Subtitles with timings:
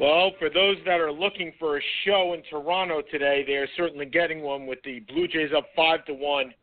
[0.00, 4.06] Well, for those that are looking for a show in Toronto today, they are certainly
[4.06, 6.54] getting one with the Blue Jays up five to one.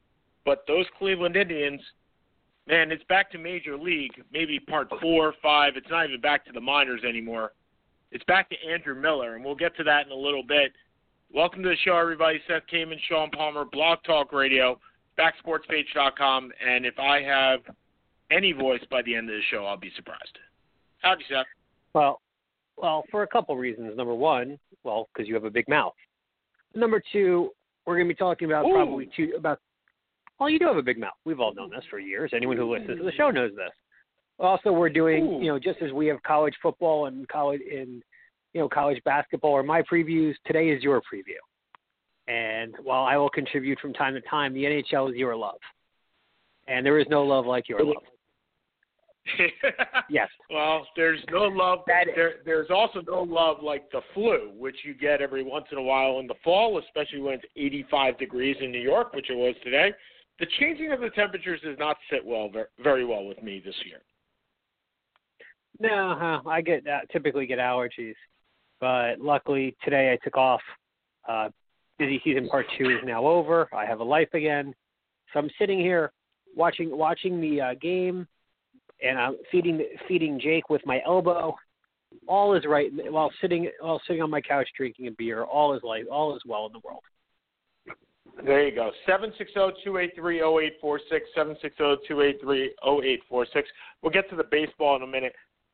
[0.45, 1.81] But those Cleveland Indians,
[2.65, 5.73] man, it's back to Major League, maybe part four, five.
[5.75, 7.51] It's not even back to the minors anymore.
[8.11, 10.71] It's back to Andrew Miller, and we'll get to that in a little bit.
[11.33, 12.39] Welcome to the show, everybody.
[12.47, 14.79] Seth Kamen, Sean Palmer, Blog Talk Radio,
[15.19, 16.51] backsportspage.com.
[16.65, 17.59] And if I have
[18.31, 20.37] any voice by the end of the show, I'll be surprised.
[20.99, 21.45] Howdy, Seth.
[21.93, 22.21] Well,
[22.77, 23.95] well, for a couple reasons.
[23.95, 25.93] Number one, well, because you have a big mouth.
[26.73, 27.51] Number two,
[27.85, 28.73] we're going to be talking about Ooh.
[28.73, 29.59] probably two about.
[30.39, 31.13] Well, you do have a big mouth.
[31.23, 32.31] We've all known this for years.
[32.35, 33.71] Anyone who listens to the show knows this.
[34.37, 35.39] Also, we're doing, Ooh.
[35.39, 38.01] you know, just as we have college football and college in,
[38.53, 40.33] you know, college basketball or my previews.
[40.45, 41.39] Today is your preview,
[42.27, 45.59] and while I will contribute from time to time, the NHL is your love,
[46.67, 48.03] and there is no love like your love.
[50.09, 50.29] Yes.
[50.51, 51.79] Well, there's no love.
[51.87, 55.77] That- there, there's also no love like the flu, which you get every once in
[55.77, 59.35] a while in the fall, especially when it's 85 degrees in New York, which it
[59.35, 59.91] was today.
[60.39, 63.75] The changing of the temperatures does not sit well, ver- very well with me this
[63.85, 63.99] year.
[65.79, 68.15] No, huh, I get uh, typically get allergies,
[68.79, 70.61] but luckily today I took off.
[71.27, 71.49] Uh,
[71.97, 73.67] busy season part two is now over.
[73.73, 74.73] I have a life again,
[75.33, 76.11] so I'm sitting here
[76.55, 78.27] watching watching the uh, game,
[79.05, 81.55] and I'm feeding feeding Jake with my elbow.
[82.27, 85.43] All is right while sitting while sitting on my couch drinking a beer.
[85.43, 86.03] All is life.
[86.11, 87.03] All is well in the world.
[88.43, 88.91] There you go.
[89.05, 91.25] Seven six zero two eight three zero eight four six.
[91.35, 93.69] Seven six zero two eight three zero eight four six.
[94.01, 95.33] We'll get to the baseball in a minute.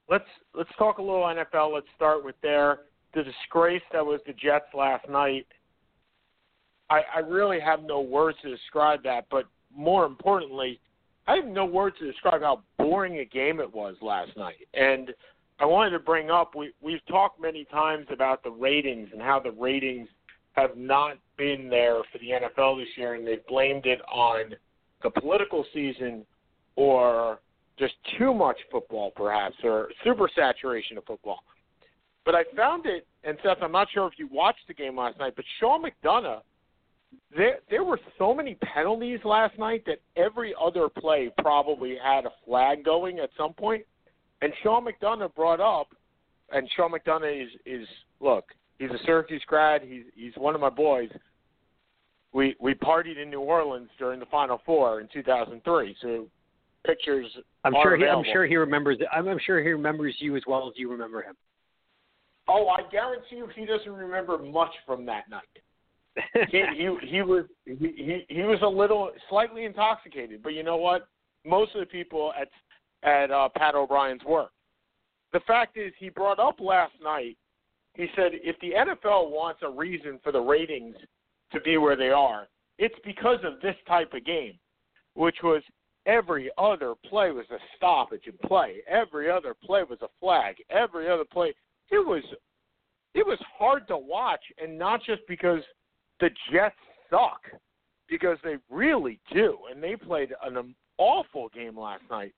[0.09, 1.73] Let's let's talk a little NFL.
[1.73, 2.79] Let's start with there
[3.13, 5.45] the disgrace that was the Jets last night.
[6.89, 9.45] I, I really have no words to describe that, but
[9.75, 10.79] more importantly,
[11.31, 14.67] I have no words to describe how boring a game it was last night.
[14.73, 15.13] And
[15.61, 19.39] I wanted to bring up we we've talked many times about the ratings and how
[19.39, 20.09] the ratings
[20.57, 24.53] have not been there for the NFL this year, and they've blamed it on
[25.03, 26.25] the political season
[26.75, 27.39] or
[27.79, 31.39] just too much football, perhaps, or super saturation of football.
[32.25, 35.17] But I found it, and Seth, I'm not sure if you watched the game last
[35.17, 36.41] night, but Sean McDonough,
[37.35, 42.31] there there were so many penalties last night that every other play probably had a
[42.45, 43.83] flag going at some point.
[44.41, 45.89] And Sean McDonough brought up,
[46.51, 47.87] and Sean McDonough is is
[48.19, 48.45] look,
[48.79, 49.81] he's a Syracuse grad.
[49.81, 51.09] He's he's one of my boys.
[52.33, 55.95] We we partied in New Orleans during the Final Four in 2003.
[56.01, 56.27] So
[56.85, 57.27] pictures.
[57.63, 58.97] I'm are sure he I'm sure he remembers.
[59.11, 61.35] I'm, I'm sure he remembers you as well as you remember him.
[62.47, 65.43] Oh, I guarantee you, he doesn't remember much from that night.
[66.51, 71.07] He he he was he, he was a little slightly intoxicated, but you know what?
[71.45, 72.49] Most of the people at
[73.03, 74.51] at uh, Pat O'Brien's work.
[75.33, 77.37] The fact is, he brought up last night.
[77.93, 80.95] He said if the NFL wants a reason for the ratings
[81.53, 84.53] to be where they are, it's because of this type of game,
[85.13, 85.61] which was
[86.05, 88.77] every other play was a stoppage and play.
[88.87, 90.55] Every other play was a flag.
[90.69, 91.53] Every other play,
[91.89, 92.23] it was
[93.13, 95.61] it was hard to watch, and not just because
[96.21, 96.75] the Jets
[97.09, 97.41] suck,
[98.07, 102.33] because they really do, and they played an awful game last night.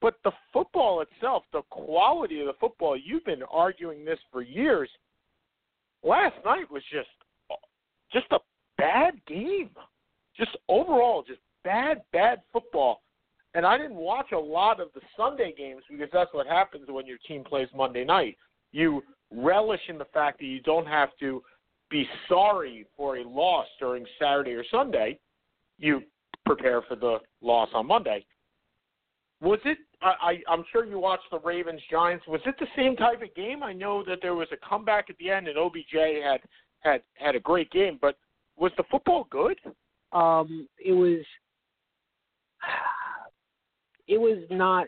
[0.00, 4.90] But the football itself, the quality of the football, you've been arguing this for years.
[6.02, 7.08] Last night was just
[8.12, 8.38] just a
[8.76, 9.70] bad game.
[10.36, 13.02] Just overall, just bad, bad football.
[13.54, 17.06] And I didn't watch a lot of the Sunday games because that's what happens when
[17.06, 18.36] your team plays Monday night.
[18.72, 21.42] You relish in the fact that you don't have to
[21.92, 25.20] be sorry for a loss during Saturday or Sunday.
[25.78, 26.00] You
[26.44, 28.24] prepare for the loss on Monday.
[29.40, 29.78] Was it?
[30.00, 32.24] I, I, I'm sure you watched the Ravens Giants.
[32.26, 33.62] Was it the same type of game?
[33.62, 35.94] I know that there was a comeback at the end, and OBJ
[36.24, 36.40] had
[36.80, 37.98] had had a great game.
[38.00, 38.16] But
[38.56, 39.58] was the football good?
[40.12, 41.24] Um, it was.
[44.08, 44.86] It was not.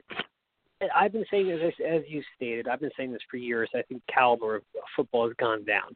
[0.94, 2.68] I've been saying as as you stated.
[2.68, 3.70] I've been saying this for years.
[3.74, 4.62] I think caliber of
[4.96, 5.94] football has gone down.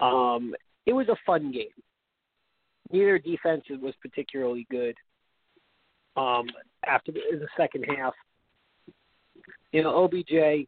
[0.00, 0.54] Um,
[0.84, 1.68] it was a fun game.
[2.92, 4.94] Neither defense was particularly good.
[6.16, 6.46] Um,
[6.86, 8.14] after the, the second half,
[9.72, 10.66] You know, OBJ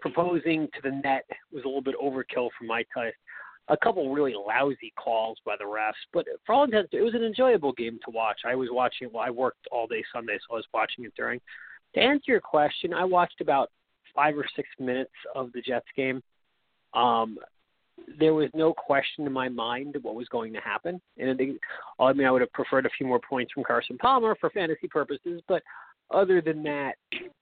[0.00, 3.16] proposing to the net was a little bit overkill for my taste.
[3.68, 7.24] A couple really lousy calls by the refs, but for all intents, it was an
[7.24, 8.40] enjoyable game to watch.
[8.44, 9.08] I was watching.
[9.08, 11.40] It, well, I worked all day Sunday, so I was watching it during.
[11.94, 13.70] To answer your question, I watched about
[14.14, 16.22] five or six minutes of the Jets game.
[16.92, 17.38] Um,
[18.18, 21.00] there was no question in my mind what was going to happen.
[21.18, 21.58] And I, think,
[22.00, 24.88] I mean, I would have preferred a few more points from Carson Palmer for fantasy
[24.88, 25.62] purposes, but
[26.10, 26.94] other than that,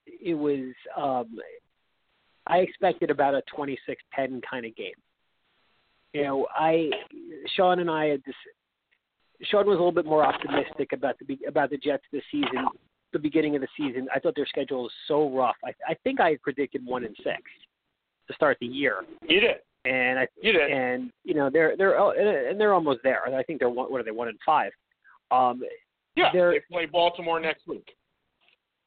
[0.05, 0.73] it was.
[0.97, 1.39] Um,
[2.45, 4.91] I expected about a 26-10 kind of game.
[6.13, 6.89] You know, I
[7.55, 8.35] Sean and I had this.
[9.43, 12.67] Sean was a little bit more optimistic about the about the Jets this season.
[13.13, 15.55] The beginning of the season, I thought their schedule was so rough.
[15.63, 17.41] I, I think I had predicted one and six
[18.27, 19.03] to start the year.
[19.27, 19.55] You did
[19.85, 20.71] and I you did.
[20.71, 23.25] and you know they're they're oh, and they're almost there.
[23.25, 24.71] I think they're one, what are they one and five?
[25.31, 25.61] Um,
[26.15, 27.87] yeah, they play Baltimore next week.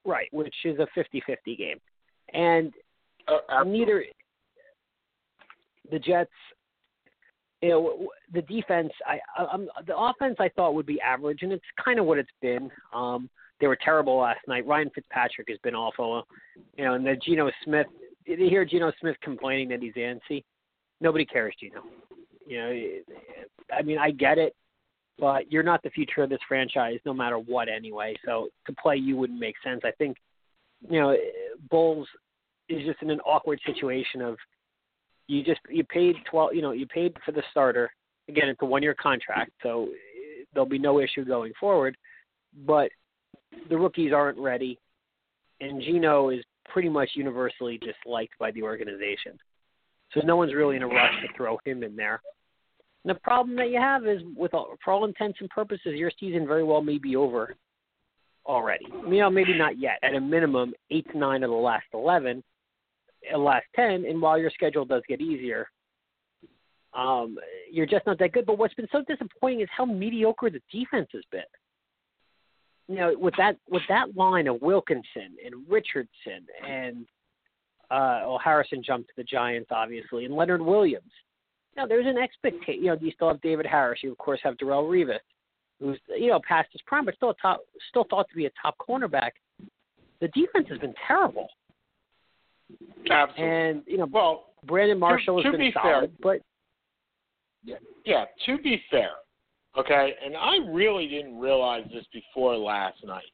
[0.05, 1.79] Right, which is a 50-50 game,
[2.33, 2.73] and
[3.27, 4.05] uh, neither
[5.91, 6.31] the Jets.
[7.63, 8.93] You know the defense.
[9.07, 10.37] I, I'm the offense.
[10.39, 12.71] I thought would be average, and it's kind of what it's been.
[12.95, 13.29] Um,
[13.61, 14.67] they were terrible last night.
[14.67, 16.25] Ryan Fitzpatrick has been awful.
[16.77, 17.87] You know, and the Geno Smith.
[18.27, 20.45] Did you hear Geno Smith complaining that he's antsy?
[21.01, 21.83] Nobody cares, Geno.
[22.47, 23.17] You know,
[23.77, 24.55] I mean, I get it,
[25.19, 28.15] but you're not the future of this franchise, no matter what, anyway.
[28.25, 29.81] So to play you wouldn't make sense.
[29.85, 30.17] I think,
[30.89, 31.17] you know,
[31.71, 32.07] Bowles
[32.69, 34.37] is just in an awkward situation of
[35.29, 37.91] you just you paid twelve, you know, you paid for the starter.
[38.29, 39.89] Again, it's a one-year contract, so
[40.53, 41.97] there'll be no issue going forward.
[42.67, 42.91] But
[43.69, 44.79] the rookies aren't ready,
[45.61, 49.39] and Geno is pretty much universally disliked by the organization.
[50.15, 52.21] So no one's really in a rush to throw him in there.
[53.05, 56.11] And the problem that you have is, with all, for all intents and purposes, your
[56.19, 57.55] season very well may be over
[58.47, 58.87] already.
[59.09, 59.99] You know, maybe not yet.
[60.03, 62.43] At a minimum, eight to nine of the last eleven,
[63.33, 65.69] uh, last ten, and while your schedule does get easier,
[66.95, 67.37] um,
[67.71, 68.47] you're just not that good.
[68.47, 71.43] But what's been so disappointing is how mediocre the defense has been.
[72.89, 77.07] You know, with that with that line of Wilkerson and Richardson and
[77.91, 81.11] uh, well, Harrison jumped to the Giants, obviously, and Leonard Williams.
[81.77, 82.83] Now, there's an expectation.
[82.83, 84.01] You know, you still have David Harris.
[84.03, 85.19] You of course have Darrelle Revis,
[85.81, 87.61] who's you know past his prime, but still a top,
[87.91, 89.33] still thought to be a top cornerback.
[90.21, 91.49] The defense has been terrible.
[93.11, 93.45] Absolutely.
[93.45, 96.41] And you know, well, Brandon Marshall to, to has been be solid, fair, but
[97.65, 98.25] yeah, yeah.
[98.47, 99.11] To be fair,
[99.79, 103.25] okay, and I really didn't realize this before last night.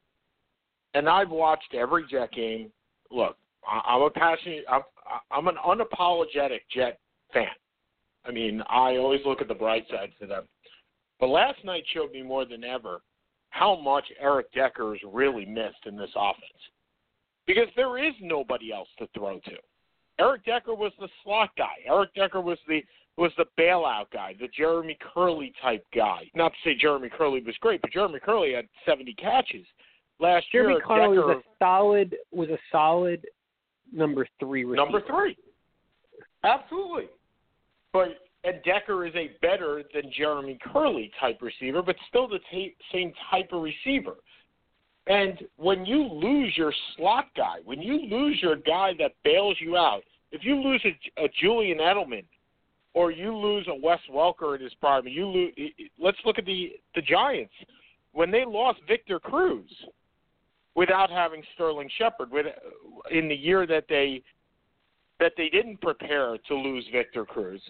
[0.94, 2.70] And I've watched every Jet game.
[3.10, 3.37] Look,
[3.67, 4.64] I'm a passionate.
[4.70, 4.82] I'm,
[5.31, 6.99] I'm an unapologetic Jet
[7.32, 7.47] fan.
[8.25, 10.44] I mean, I always look at the bright side for them.
[11.20, 13.00] But last night showed me more than ever
[13.50, 16.47] how much Eric Decker is really missed in this offense.
[17.47, 19.56] Because there is nobody else to throw to.
[20.19, 21.75] Eric Decker was the slot guy.
[21.87, 22.81] Eric Decker was the
[23.19, 26.31] was the bailout guy, the Jeremy Kerley type guy.
[26.35, 29.67] Not to say Jeremy Kerley was great, but Jeremy Kerley had 70 catches
[30.19, 30.82] last Jeremy year.
[30.82, 33.26] Kerley Decker, was a solid was a solid
[33.93, 34.85] number three receiver.
[34.85, 35.37] Number three.
[36.44, 37.06] Absolutely.
[37.93, 38.09] But
[38.44, 43.12] and Decker is a better than Jeremy Kerley type receiver, but still the t- same
[43.31, 44.17] type of receiver.
[45.06, 49.77] And when you lose your slot guy, when you lose your guy that bails you
[49.77, 52.25] out, if you lose a, a Julian Edelman
[52.94, 55.53] or you lose a Wes Welker in his prime, you lose.
[55.99, 57.53] Let's look at the the Giants
[58.13, 59.70] when they lost Victor Cruz
[60.74, 62.31] without having Sterling Shepard.
[62.31, 62.46] With
[63.10, 64.22] in the year that they
[65.20, 67.60] that they didn't prepare to lose Victor Cruz,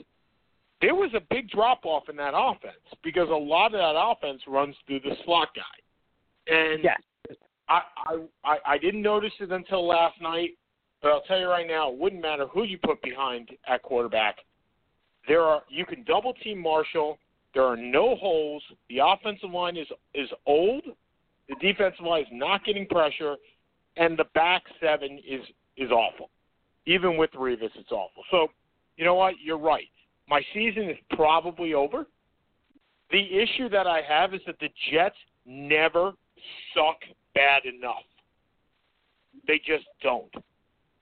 [0.81, 4.43] there was a big drop off in that offense because a lot of that offense
[4.47, 6.53] runs through the slot guy.
[6.55, 7.01] And yes.
[7.69, 7.83] I,
[8.45, 10.51] I I didn't notice it until last night,
[11.01, 14.37] but I'll tell you right now, it wouldn't matter who you put behind at quarterback.
[15.29, 17.19] There are you can double team Marshall.
[17.55, 18.63] There are no holes.
[18.89, 20.83] The offensive line is is old
[21.53, 23.37] the defensive line is not getting pressure,
[23.97, 25.43] and the back seven is
[25.77, 26.31] is awful.
[26.87, 28.25] Even with Revis, it's awful.
[28.31, 28.49] So,
[28.97, 29.35] you know what?
[29.43, 29.89] You're right.
[30.29, 32.07] My season is probably over.
[33.11, 35.17] The issue that I have is that the Jets
[35.47, 36.13] never
[36.75, 36.97] suck
[37.35, 38.05] bad enough.
[39.47, 40.33] They just don't.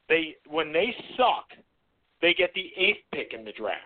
[0.09, 1.47] They when they suck,
[2.21, 3.85] they get the eighth pick in the draft.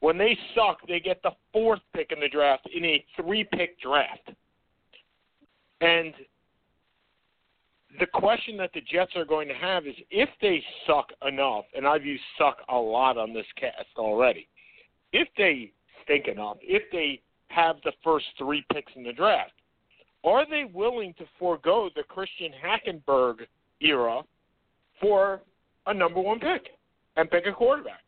[0.00, 3.80] When they suck, they get the fourth pick in the draft in a three pick
[3.80, 4.30] draft.
[5.80, 6.14] And
[8.00, 11.86] the question that the Jets are going to have is if they suck enough, and
[11.86, 14.48] I've used suck a lot on this cast already,
[15.12, 15.72] if they
[16.04, 19.52] stink enough, if they have the first three picks in the draft,
[20.24, 23.46] are they willing to forego the Christian Hackenberg
[23.80, 24.22] era
[25.00, 25.40] for
[25.86, 26.68] a number one pick
[27.16, 28.02] and pick a quarterback.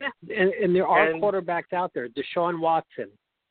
[0.00, 3.08] Yeah, and, and there are And- quarterbacks out there: Deshaun Watson,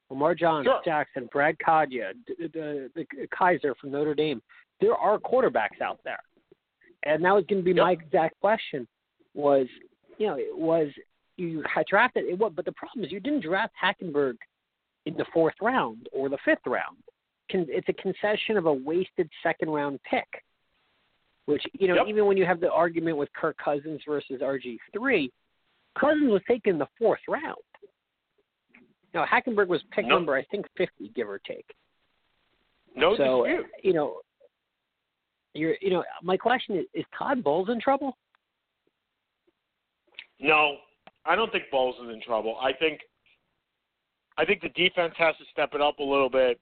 [0.10, 0.82] Lamar John, Sure.
[0.86, 4.42] Jackson, Brad Kaaya, the, the, the Kizer from Notre Dame.
[4.82, 6.20] There are quarterbacks out there,
[7.04, 8.88] and that was going to be my exact question:
[9.34, 9.68] was
[10.18, 10.90] you know it was
[11.38, 12.38] you had drafted it?
[12.38, 12.56] What?
[12.56, 14.36] But the problem is you didn't draft Hackenberg
[15.06, 16.98] in the fourth round or the fifth round.
[17.50, 20.28] It's a concession of a wasted second round pick.
[21.46, 22.08] Which you know, Yep.
[22.08, 25.32] even when you have the argument with Kirk Cousins versus RG three,
[25.98, 27.56] Cousins was taken in the fourth round.
[29.16, 30.16] Now Hackenberg was pick No.
[30.16, 31.66] number I think fifty, give or take.
[32.96, 33.66] No so dispute.
[33.82, 34.20] you know,
[35.54, 38.18] you're you know, my question is: Is Todd Bowles in trouble?
[40.40, 40.78] No,
[41.26, 42.58] I don't think Bowles is in trouble.
[42.62, 43.00] I think
[44.38, 46.60] I think the defense has to step it up a little bit.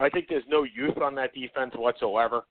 [0.00, 2.44] I think there's no youth on that defense whatsoever.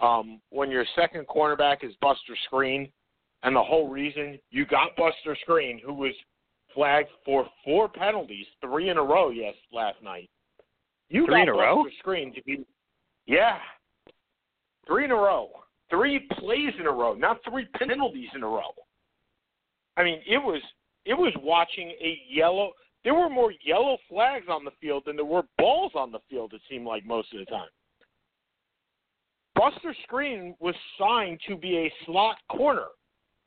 [0.00, 2.90] Um, when your second cornerback is Buster Skrine,
[3.44, 6.12] and the whole reason you got Buster Skrine, who was
[6.76, 10.30] flagged for four penalties, three in a row, yes, last night.
[11.08, 11.84] You Three got in a Buster row?
[12.04, 12.64] Skrine to be,
[13.26, 13.58] yeah,
[14.86, 15.50] three in a row,
[15.90, 18.70] three plays in a row, not three penalties in a row.
[19.96, 20.60] I mean, it was
[21.04, 22.72] it was watching a yellow.
[23.04, 26.52] There were more yellow flags on the field than there were balls on the field.
[26.52, 27.68] It seemed like most of the time.
[29.54, 32.88] Buster Skrine was signed to be a slot corner,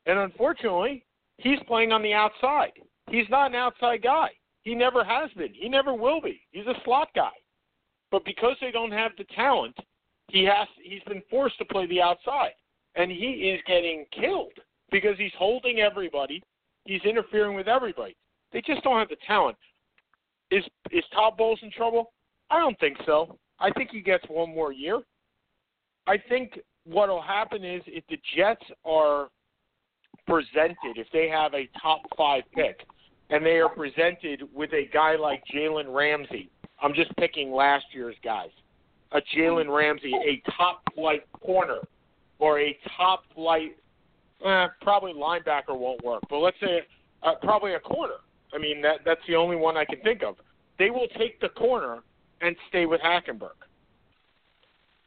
[0.07, 1.05] and unfortunately,
[1.37, 2.71] he's playing on the outside.
[3.09, 4.29] He's not an outside guy.
[4.63, 5.53] He never has been.
[5.53, 6.41] He never will be.
[6.51, 7.31] He's a slot guy.
[8.11, 9.75] But because they don't have the talent,
[10.29, 12.53] he has he's been forced to play the outside,
[12.95, 14.53] and he is getting killed
[14.91, 16.43] because he's holding everybody.
[16.85, 18.15] He's interfering with everybody.
[18.51, 19.57] They just don't have the talent.
[20.51, 22.11] Is is Todd Bowles in trouble?
[22.49, 23.37] I don't think so.
[23.59, 25.01] I think he gets one more year.
[26.07, 29.29] I think what will happen is if the Jets are
[30.27, 32.79] presented, if they have a top five pick,
[33.29, 36.49] and they are presented with a guy like Jalen Ramsey,
[36.81, 38.49] I'm just picking last year's guys,
[39.11, 41.79] a Jalen Ramsey, a top flight corner,
[42.39, 43.75] or a top flight,
[44.45, 46.81] eh, probably linebacker won't work, but let's say
[47.23, 48.15] uh, probably a corner.
[48.53, 50.35] I mean that that's the only one I can think of.
[50.79, 51.99] They will take the corner
[52.41, 53.49] and stay with Hackenberg.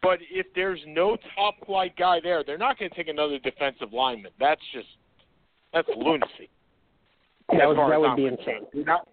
[0.02, 3.93] But if there's no top flight guy there, they're not going to take another defensive
[3.93, 4.33] lineman.
[4.38, 4.88] That's just
[5.73, 6.50] that's lunacy.
[7.49, 8.66] That as would far that would be insane.
[8.75, 9.08] Not-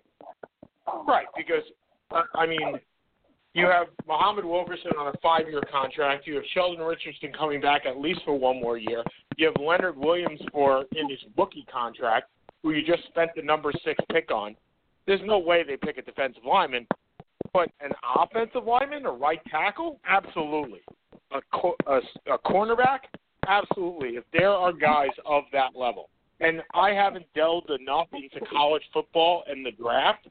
[1.07, 1.63] right, because
[2.11, 2.79] uh, I mean,
[3.53, 6.27] you have Muhammad Wilkerson on a five-year contract.
[6.27, 9.03] You have Sheldon Richardson coming back at least for one more year.
[9.37, 12.29] You have Leonard Williams for in his rookie contract,
[12.63, 14.55] who you just spent the number six pick on.
[15.07, 16.85] There's no way they pick a defensive lineman,
[17.53, 20.81] but an offensive lineman, a right tackle, absolutely.
[21.31, 21.99] A, co- a,
[22.31, 22.99] a cornerback,
[23.47, 24.09] absolutely.
[24.09, 26.09] If there are guys of that level,
[26.39, 30.27] and I haven't delved enough into college football and the draft,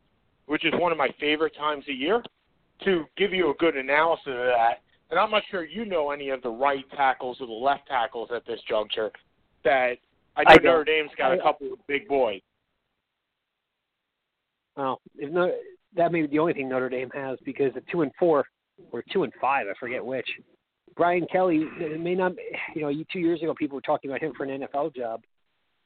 [0.47, 2.23] which is one of my favorite times a year,
[2.85, 4.83] to give you a good analysis of that.
[5.11, 8.31] And I'm not sure you know any of the right tackles or the left tackles
[8.35, 9.11] at this juncture.
[9.65, 9.97] That
[10.37, 10.57] I know I.
[10.63, 12.41] Notre Dame's got a couple of big boys.
[14.77, 15.53] Well, if no,
[15.97, 18.45] that may be the only thing Notre Dame has because at two and four
[18.93, 20.29] or two and five, I forget which.
[20.97, 22.33] Brian Kelly it may not.
[22.75, 25.23] You know, two years ago, people were talking about him for an NFL job.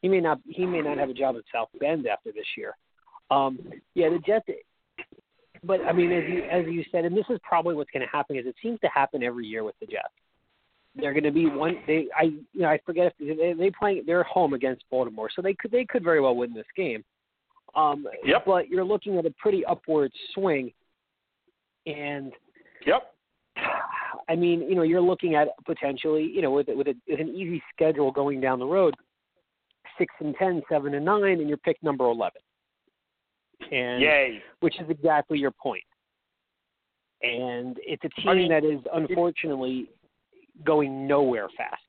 [0.03, 0.41] He may not.
[0.47, 2.77] He may not have a job at South Bend after this year.
[3.31, 3.59] Um,
[3.95, 4.47] yeah, the Jets.
[5.65, 8.11] But I mean, as you as you said, and this is probably what's going to
[8.11, 10.09] happen is it seems to happen every year with the Jets.
[10.97, 11.77] They're going to be one.
[11.87, 15.41] They I you know I forget if they they playing they're home against Baltimore, so
[15.41, 17.05] they could they could very well win this game.
[17.75, 18.45] Um, Yep.
[18.45, 20.73] But you're looking at a pretty upward swing,
[21.87, 22.33] and
[22.85, 23.15] Yep.
[24.29, 27.29] I mean, you know, you're looking at potentially, you know, with with, a, with an
[27.29, 28.95] easy schedule going down the road,
[30.03, 32.41] six and ten, seven and nine, and you're pick number eleven.
[33.71, 34.43] And Yay.
[34.59, 35.85] which is exactly your point.
[37.23, 39.89] And it's a team I mean, that is unfortunately
[40.65, 41.81] going nowhere fast.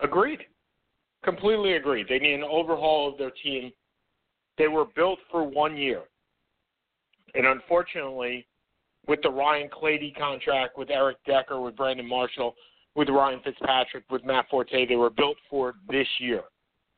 [0.00, 0.40] Agreed.
[1.24, 2.06] Completely agreed.
[2.08, 3.72] They need an overhaul of their team.
[4.58, 6.02] They were built for one year.
[7.34, 8.46] And unfortunately,
[9.06, 12.54] with the Ryan Clady contract, with Eric Decker, with Brandon Marshall,
[12.94, 16.42] with Ryan Fitzpatrick, with Matt Forte, they were built for this year.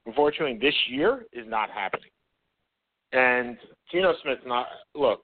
[0.07, 2.11] Unfortunately, this year is not happening.
[3.13, 3.57] And
[3.93, 5.21] Geno Smith not look.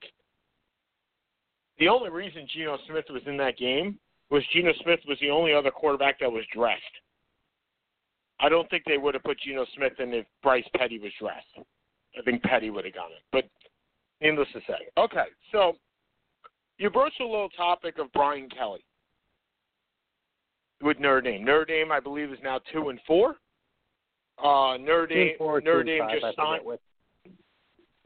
[1.78, 3.98] The only reason Geno Smith was in that game
[4.30, 6.82] was Geno Smith was the only other quarterback that was dressed.
[8.38, 11.66] I don't think they would have put Geno Smith in if Bryce Petty was dressed.
[12.18, 13.22] I think Petty would have gone in.
[13.32, 13.44] But
[14.20, 14.88] needless to say.
[14.96, 15.74] Okay, so
[16.78, 18.84] you broached a little topic of Brian Kelly.
[20.82, 21.44] With Notre Dame.
[21.44, 23.36] Notre Dame, I believe, is now two and four.
[24.42, 26.62] Uh, Notre Dame, four, Notre Dame five, just signed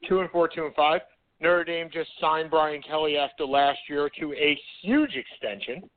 [0.09, 1.01] two and four, two and five.
[1.41, 5.89] Notre Dame just signed Brian Kelly after last year to a huge extension.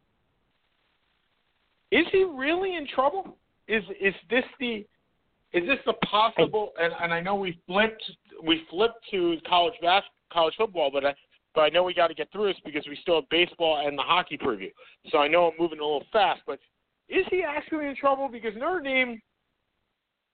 [1.92, 3.38] Is he really in trouble?
[3.68, 4.86] Is is this the
[5.54, 6.74] is this the possible?
[6.80, 8.04] And, and I know we flipped
[8.44, 11.16] we flipped to college bas- college football, but I
[11.58, 13.98] but I know we got to get through this because we still have baseball and
[13.98, 14.72] the hockey preview.
[15.10, 16.60] So I know I'm moving a little fast, but
[17.10, 18.30] is he actually in trouble?
[18.32, 19.20] Because Notre Dame,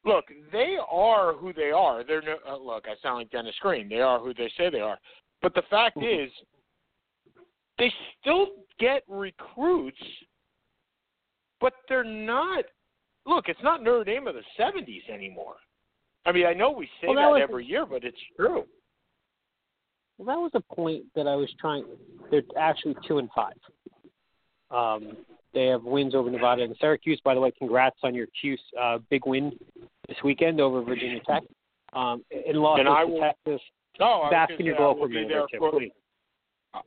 [0.04, 2.04] look, they are who they are.
[2.04, 2.88] They're no, uh, look.
[2.88, 3.88] I sound like Dennis Green.
[3.88, 5.00] They are who they say they are.
[5.42, 6.30] But the fact is,
[7.78, 7.90] they
[8.20, 10.04] still get recruits,
[11.62, 12.66] but they're not.
[13.26, 15.56] Look, it's not Notre Dame of the '70s anymore.
[16.26, 18.66] I mean, I know we say Well, that that was- every year, but it's true.
[20.18, 21.86] Well, that was a point that I was trying.
[22.32, 23.54] They're actually two and five.
[24.72, 25.18] Um,
[25.54, 27.22] they have wins over Nevada and Syracuse.
[27.24, 29.52] By the way, congrats on your Cuse uh, big win
[30.08, 31.44] this weekend over Virginia Tech.
[31.94, 33.62] Um, and lost And I to will- Texas.
[34.00, 35.58] No, I was Bask gonna in your will for a be minute there or two,
[35.60, 35.92] for- please.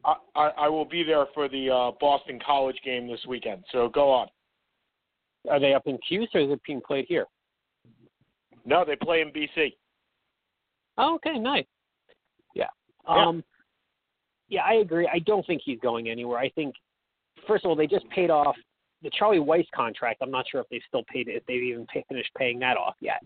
[0.05, 3.63] I, I, I will be there for the uh, Boston College game this weekend.
[3.71, 4.27] So go on.
[5.49, 7.27] Are they up in Cuse or is it being played here?
[8.65, 9.75] No, they play in BC.
[10.99, 11.67] Oh, okay, nice.
[13.09, 13.15] Yeah.
[13.15, 13.27] Yeah.
[13.27, 13.45] Um
[14.49, 15.09] yeah, I agree.
[15.13, 16.39] I don't think he's going anywhere.
[16.39, 16.75] I think
[17.49, 18.55] first of all, they just paid off
[19.03, 20.21] the Charlie Weis contract.
[20.23, 22.77] I'm not sure if they've still paid it, if they've even pay, finished paying that
[22.77, 23.23] off yet.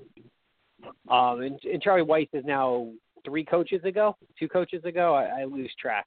[1.11, 2.89] Um and, and Charlie Weis is now
[3.25, 5.15] three coaches ago, two coaches ago.
[5.15, 6.07] I, I lose track.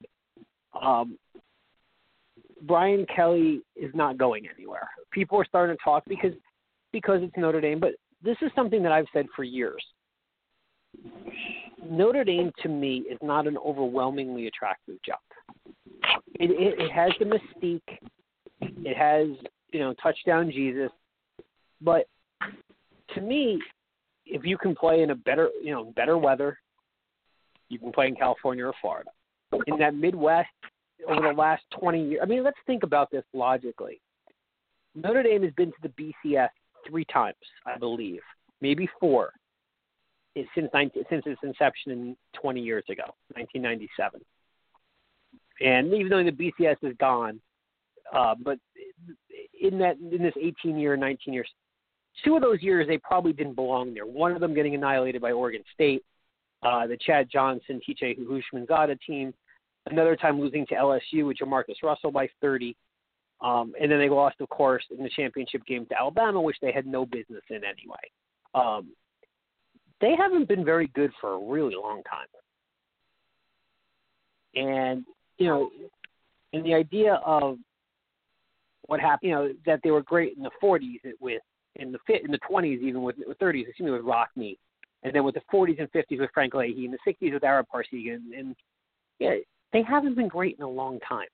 [0.80, 1.18] Um
[2.64, 4.88] Brian Kelly is not going anywhere.
[5.12, 6.34] People are starting to talk because
[6.92, 7.92] because it's Notre Dame, but
[8.24, 9.84] this is something that I've said for years.
[11.90, 15.20] Notre Dame to me is not an overwhelmingly attractive job.
[16.40, 17.98] It, it, it has the mystique.
[18.62, 19.28] It has
[19.72, 20.92] you know touchdown Jesus,
[21.82, 22.08] but
[23.16, 23.62] to me,
[24.26, 26.58] if you can play in a better you know better weather,
[27.70, 29.10] you can play in California or Florida.
[29.68, 30.50] In that Midwest,
[31.08, 34.02] over the last twenty years, I mean, let's think about this logically.
[34.96, 36.50] Notre Dame has been to the BCS
[36.88, 38.22] three times, I believe,
[38.62, 39.34] maybe four
[40.36, 43.04] it- since 19, since its inception in 20 years ago,
[43.36, 44.22] 1997.
[45.62, 47.42] And even though the BCS is gone,
[48.12, 48.60] uh, but
[49.60, 51.50] in that in this 18 year, 19 years,
[52.24, 54.06] two of those years they probably didn't belong there.
[54.06, 56.04] One of them getting annihilated by Oregon State,
[56.64, 59.34] uh, the Chad Johnson, TJ Houshmandzadeh team.
[59.86, 62.76] Another time losing to LSU with JaMarcus Russell by 30.
[63.42, 66.72] Um, and then they lost, of course, in the championship game to Alabama, which they
[66.72, 68.00] had no business in anyway.
[68.56, 68.94] Um,
[70.04, 72.28] they haven't been very good for a really long time.
[74.54, 75.06] And,
[75.38, 75.70] you know,
[76.52, 77.58] and the idea of
[78.88, 81.42] what happened, you know, that they were great in the 40s with,
[81.78, 84.58] in the fit in the 20s, even with, with 30s, excuse me, with Rockne,
[85.04, 87.64] and then with the 40s and 50s with Frank Leahy, and the 60s with Ara
[87.64, 88.58] Parseghian, and
[89.20, 89.36] yeah,
[89.72, 91.28] they haven't been great in a long time.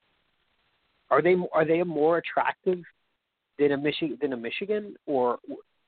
[1.10, 2.84] Are they are they more attractive
[3.58, 5.39] than a Michigan than a Michigan or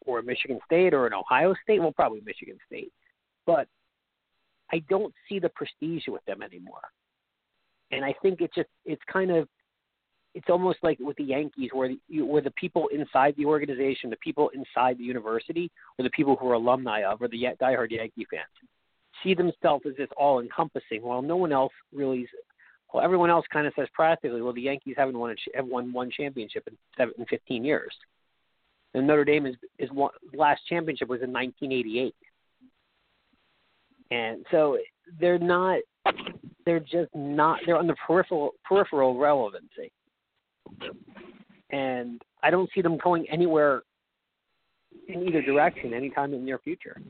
[0.05, 1.79] or Michigan State or an Ohio State?
[1.79, 2.91] Well, probably Michigan State,
[3.45, 3.67] but
[4.71, 6.81] I don't see the prestige with them anymore.
[7.91, 9.47] And I think it's just it's kind of
[10.33, 14.17] it's almost like with the Yankees, where the, where the people inside the organization, the
[14.17, 18.25] people inside the university, or the people who are alumni of, or the diehard Yankee
[18.29, 18.43] fans,
[19.23, 21.01] see themselves as this all-encompassing.
[21.01, 22.27] While no one else really,
[22.93, 25.91] well, everyone else kind of says practically, well, the Yankees haven't won a, have won
[25.91, 27.93] one championship in seven, in 15 years,
[28.93, 32.15] and Notre Dame is is one, last championship was in 1988,
[34.11, 34.77] and so
[35.19, 35.79] they're not,
[36.65, 39.91] they're just not, they're on the peripheral peripheral relevancy
[41.71, 43.83] and I don't see them going anywhere
[45.07, 47.01] in either direction anytime in the near future.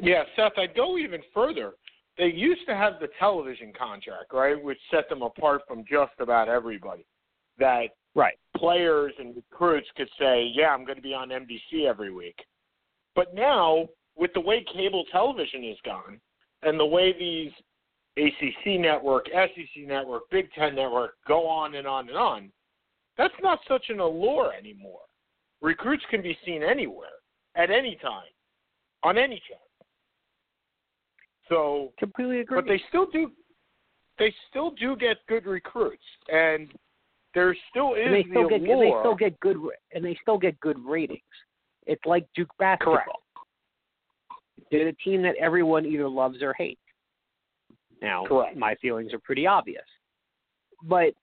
[0.00, 1.72] Yeah, Seth, I'd go even further.
[2.16, 6.48] They used to have the television contract, right, which set them apart from just about
[6.48, 7.06] everybody.
[7.58, 8.38] That Right.
[8.56, 12.44] players and recruits could say, "Yeah, I'm going to be on NBC every week."
[13.14, 16.20] But now, with the way cable television is gone,
[16.62, 17.52] and the way these
[18.16, 22.52] ACC network, SEC network, Big Ten network go on and on and on,
[23.16, 25.02] that's not such an allure anymore.
[25.60, 27.08] Recruits can be seen anywhere,
[27.54, 28.30] at any time,
[29.02, 29.62] on any channel.
[31.48, 32.60] So Completely agree.
[32.60, 33.32] but they still do
[34.18, 36.68] they still do get good recruits and
[37.38, 39.56] there still is and they still the get and they still get good
[39.92, 41.20] and they still get good ratings.
[41.86, 42.96] It's like Duke basketball.
[42.96, 43.08] Correct.
[44.72, 46.80] They're the team that everyone either loves or hates.
[48.02, 48.56] Now, Correct.
[48.56, 49.84] my feelings are pretty obvious,
[50.82, 51.14] but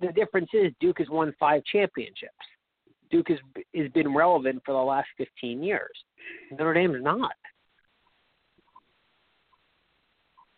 [0.00, 2.32] the difference is Duke has won five championships.
[3.10, 3.38] Duke has
[3.74, 5.90] has been relevant for the last 15 years.
[6.50, 7.32] Notre Dame's not.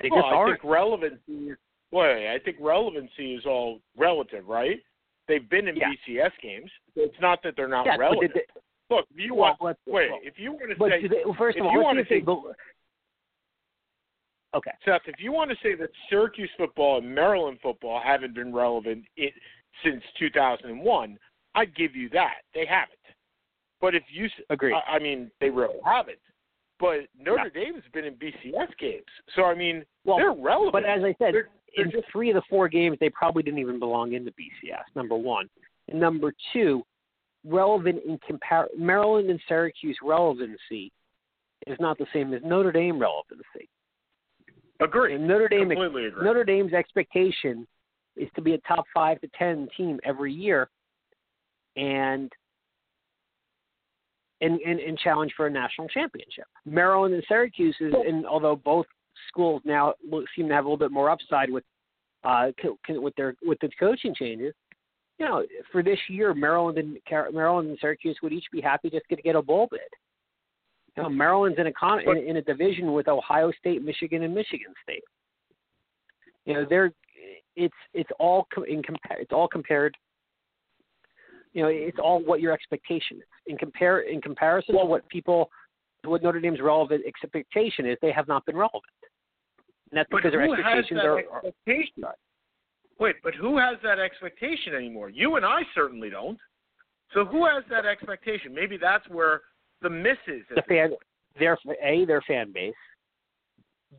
[0.00, 0.60] They well, just I aren't.
[0.60, 1.54] think relevancy.
[1.90, 4.78] Wait, I think relevancy is all relative, right?
[5.26, 5.90] They've been in Yeah.
[5.90, 6.70] BCS games.
[6.96, 8.34] It's not that they're not but relevant.
[8.34, 8.46] they-
[8.90, 11.58] Look, if you well, want wait, well, if you want to say they, well, first
[11.58, 12.54] of all, you wanna see say-
[14.54, 14.70] Okay.
[14.82, 19.04] Seth, if you want to say that Syracuse football and Maryland football haven't been relevant
[19.16, 19.34] it,
[19.84, 21.18] since 2001,
[21.54, 22.42] I'd give you that.
[22.54, 22.98] They haven't.
[23.80, 24.72] But if you, Agreed.
[24.72, 26.18] I, I mean, they really haven't.
[26.80, 30.72] But Notre Dame's been in BCS games, so I mean, Well, they're relevant.
[30.72, 33.78] But as I said, they're in three of the four games, they probably didn't even
[33.78, 34.84] belong in the BCS.
[34.94, 35.48] Number one,
[35.88, 36.82] and number two,
[37.44, 40.92] relevant in compar Maryland and Syracuse relevancy
[41.66, 43.68] is not the same as Notre Dame relevancy.
[44.80, 45.14] agree.
[45.14, 46.24] And Notre Dame Completely agree.
[46.24, 47.66] Notre Dame's expectation
[48.16, 50.68] is to be a top five to ten team every year,
[51.76, 52.30] and
[54.40, 56.46] and and, and challenge for a national championship.
[56.64, 58.86] Maryland and Syracuse is, and although both
[59.28, 59.94] schools now
[60.36, 61.64] seem to have a little bit more upside with
[62.24, 62.48] uh
[62.88, 64.54] with their with the coaching changes,
[65.18, 66.98] you know, for this year, Maryland and
[67.32, 69.80] Maryland and Syracuse would each be happy just to get a bowl bid.
[70.96, 74.34] You know, Maryland's in a con- in, in a division with Ohio State, Michigan, and
[74.34, 75.02] Michigan State.
[76.44, 76.92] You know, they're
[77.56, 79.96] it's it's all co- in compare it's all compared.
[81.52, 85.50] You know, it's all what your expectation is in compare in comparison to what people
[86.04, 87.96] to what Notre Dame's relevant expectation is.
[88.00, 88.84] They have not been relevant,
[89.90, 92.14] and that's But because their expectations are, are?
[93.00, 95.08] Wait, but who has that expectation anymore?
[95.08, 96.38] You and I certainly don't.
[97.14, 98.52] So who has that expectation?
[98.54, 99.42] Maybe that's where
[99.82, 100.42] the miss is.
[100.54, 100.90] the fan
[101.38, 102.74] their a their fan base.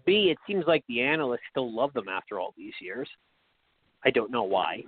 [0.06, 3.10] B, it seems like the analysts still love them after all these years.
[4.06, 4.84] I don't know why,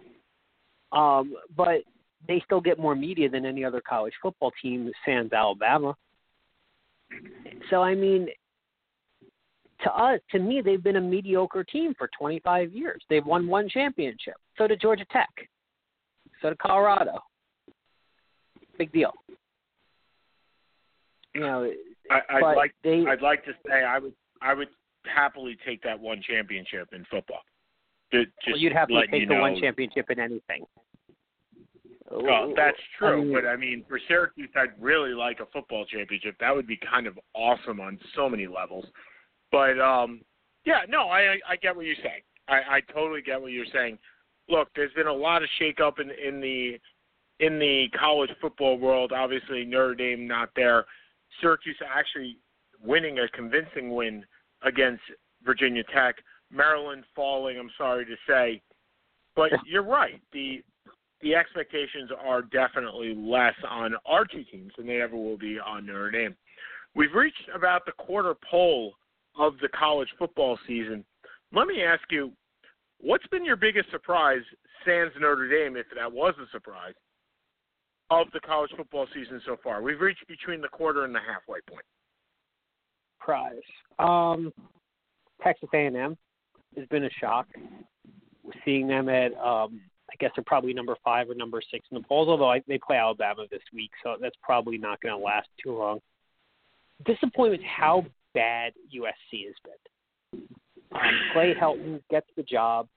[0.91, 1.81] um, but
[2.27, 5.95] they still get more media than any other college football team, sans Alabama.
[7.69, 8.27] So I mean,
[9.83, 13.01] to us, to me, they've been a mediocre team for 25 years.
[13.09, 14.35] They've won one championship.
[14.57, 15.29] So did Georgia Tech.
[16.41, 17.19] So did Colorado.
[18.77, 19.11] Big deal.
[21.33, 21.71] You know,
[22.09, 24.67] I, I'd like they, I'd like to say I would I would
[25.05, 27.41] happily take that one championship in football.
[28.11, 28.25] Well,
[28.57, 29.41] you'd have to take the know.
[29.41, 30.65] one championship in anything.
[32.11, 35.85] Well, that's true, I mean, but I mean, for Syracuse, I'd really like a football
[35.85, 36.35] championship.
[36.41, 38.85] That would be kind of awesome on so many levels.
[39.51, 40.21] But um,
[40.65, 42.21] yeah, no, I I get what you're saying.
[42.47, 43.97] I, I totally get what you're saying.
[44.49, 46.79] Look, there's been a lot of shakeup in in the
[47.39, 49.11] in the college football world.
[49.11, 50.85] Obviously, Notre Dame not there.
[51.39, 52.37] Syracuse actually
[52.83, 54.25] winning a convincing win
[54.63, 55.01] against
[55.43, 56.15] Virginia Tech.
[56.51, 57.57] Maryland falling.
[57.57, 58.61] I'm sorry to say,
[59.35, 60.21] but you're right.
[60.33, 60.61] The
[61.21, 65.85] the expectations are definitely less on our two teams than they ever will be on
[65.85, 66.35] Notre Dame.
[66.95, 68.93] We've reached about the quarter pole
[69.37, 71.03] of the college football season.
[71.53, 72.31] Let me ask you,
[72.99, 74.41] what's been your biggest surprise,
[74.85, 76.93] sans Notre Dame, if that was a surprise,
[78.09, 79.81] of the college football season so far?
[79.81, 81.85] We've reached between the quarter and the halfway point.
[83.19, 83.55] prize.
[83.99, 84.51] Um,
[85.43, 86.17] Texas A&M
[86.77, 87.47] has been a shock.
[88.43, 91.95] We're seeing them at, um, I guess they're probably number five or number six in
[91.95, 92.27] the polls.
[92.27, 95.77] Although I, they play Alabama this week, so that's probably not going to last too
[95.77, 95.99] long.
[97.05, 100.43] Disappointment how bad USC has been.
[100.93, 102.87] Um, Clay Helton gets the job.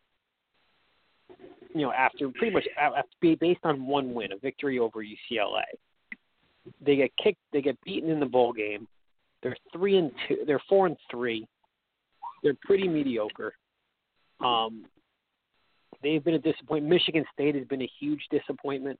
[1.74, 5.64] You know, after pretty much after based on one win, a victory over UCLA.
[6.80, 7.40] They get kicked.
[7.52, 8.86] They get beaten in the bowl game.
[9.42, 10.38] They're three and two.
[10.46, 11.46] They're four and three.
[12.42, 13.54] They're pretty mediocre.
[14.44, 14.84] Um,
[16.02, 16.92] they've been a disappointment.
[16.92, 18.98] Michigan State has been a huge disappointment.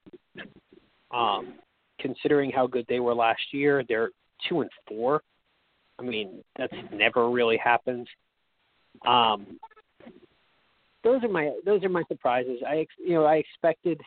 [1.11, 1.55] Um,
[1.99, 4.09] considering how good they were last year, they're
[4.49, 5.21] two and four.
[5.99, 8.07] I mean, that's never really happens.
[9.07, 9.59] Um,
[11.03, 12.59] those are my those are my surprises.
[12.67, 14.01] I ex, you know I expected.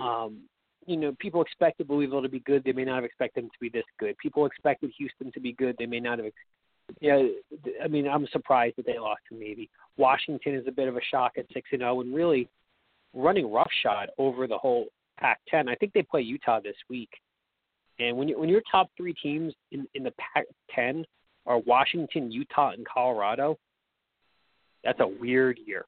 [0.00, 0.40] Um,
[0.86, 2.64] you know, people expected Louisville to be good.
[2.64, 4.16] They may not have expected them to be this good.
[4.18, 5.76] People expected Houston to be good.
[5.78, 6.32] They may not have.
[7.00, 7.22] Yeah,
[7.82, 9.70] I mean, I'm surprised that they lost to Navy.
[9.96, 12.48] Washington is a bit of a shock at six and zero, and really
[13.14, 14.86] running roughshod over the whole
[15.18, 15.68] Pac-10.
[15.68, 17.10] I think they play Utah this week,
[18.02, 21.04] and when you when your top three teams in in the Pac-10
[21.46, 23.58] are Washington, Utah, and Colorado,
[24.84, 25.84] that's a weird year.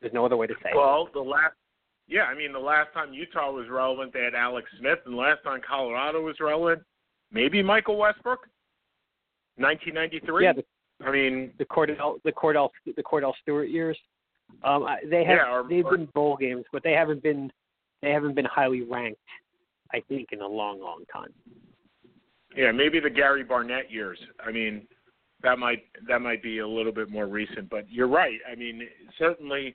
[0.00, 0.76] There's no other way to say it.
[0.76, 1.54] Well, the last,
[2.08, 5.18] yeah, I mean, the last time Utah was relevant, they had Alex Smith, and the
[5.18, 6.82] last time Colorado was relevant,
[7.30, 8.40] maybe Michael Westbrook,
[9.56, 10.44] 1993.
[10.44, 10.64] Yeah, the,
[11.06, 13.96] I mean, the Cordell the Cordell the Cordell Stewart years.
[14.64, 17.50] Um, they have Yeah, or- they've or- been bowl games, but they haven't been
[18.02, 19.20] they haven't been highly ranked.
[19.92, 21.32] I think in a long, long time.
[22.56, 24.18] Yeah, maybe the Gary Barnett years.
[24.44, 24.86] I mean,
[25.42, 28.38] that might that might be a little bit more recent, but you're right.
[28.50, 28.82] I mean,
[29.18, 29.74] certainly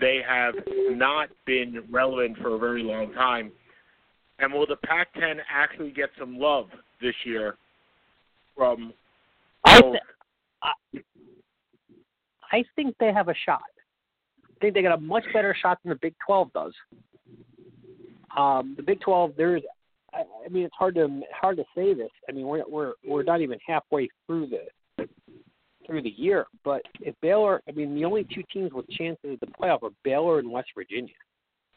[0.00, 0.54] they have
[0.90, 3.50] not been relevant for a very long time.
[4.38, 6.66] And will the Pac-10 actually get some love
[7.00, 7.56] this year
[8.56, 8.92] from
[9.64, 9.94] I, th-
[10.62, 10.72] I,
[12.52, 13.62] I think they have a shot.
[14.44, 16.72] I think they got a much better shot than the Big 12 does.
[18.38, 19.62] Um, the Big 12, there's,
[20.14, 22.10] I, I mean, it's hard to hard to say this.
[22.28, 25.06] I mean, we're we're we're not even halfway through the
[25.86, 26.46] through the year.
[26.64, 29.90] But if Baylor, I mean, the only two teams with chances at the playoff are
[30.04, 31.12] Baylor and West Virginia,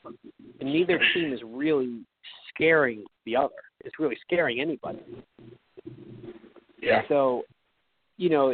[0.05, 0.19] and
[0.61, 2.05] neither team is really
[2.53, 3.55] scaring the other.
[3.83, 4.99] It's really scaring anybody.
[6.81, 7.01] Yeah.
[7.09, 7.43] So,
[8.17, 8.53] you know,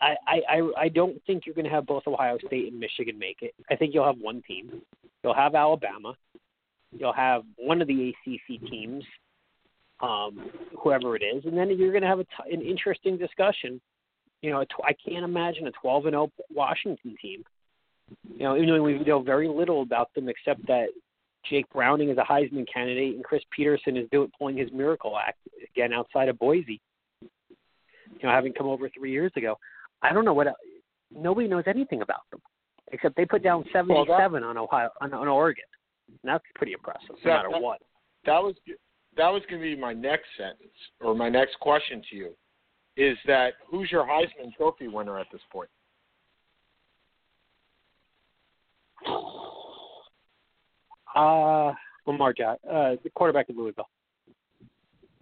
[0.00, 3.18] I I I, I don't think you're going to have both Ohio State and Michigan
[3.18, 3.54] make it.
[3.70, 4.82] I think you'll have one team.
[5.22, 6.16] You'll have Alabama.
[6.92, 9.04] You'll have one of the ACC teams,
[10.00, 10.50] um,
[10.82, 13.80] whoever it is, and then you're going to have a t- an interesting discussion.
[14.42, 17.44] You know, I can't imagine a 12 and 0 Washington team.
[18.36, 20.88] You know, even though we know very little about them except that
[21.48, 25.38] Jake Browning is a Heisman candidate and Chris Petersen is doing pulling his miracle act
[25.74, 26.80] again outside of Boise.
[27.20, 29.58] You know, having come over three years ago,
[30.02, 30.46] I don't know what.
[31.14, 32.40] Nobody knows anything about them
[32.92, 35.64] except they put down 77 on Ohio on, on Oregon.
[36.24, 37.80] That's pretty impressive, no So matter that- what.
[38.24, 38.54] that was
[39.16, 42.36] that was going to be my next sentence or my next question to you
[42.96, 45.70] is that who's your Heisman Trophy winner at this point?
[51.14, 51.72] Uh,
[52.06, 53.88] Lamar Jack, uh, the quarterback of Louisville.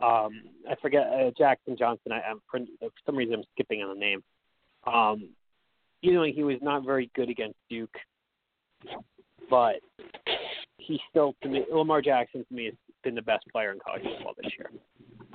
[0.01, 2.11] Um, I forget uh, Jackson Johnson.
[2.11, 2.59] I, I'm for
[3.07, 4.21] some reason I'm skipping on the name.
[4.93, 5.29] Um,
[6.03, 7.95] you know, he was not very good against Duke,
[9.49, 9.77] but
[10.87, 14.03] he still to me Lamar Jackson to me has been the best player in college
[14.03, 14.71] football this year.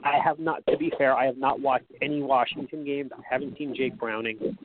[0.03, 3.11] I have not, to be fair, I have not watched any Washington games.
[3.13, 4.57] I haven't seen Jake Browning.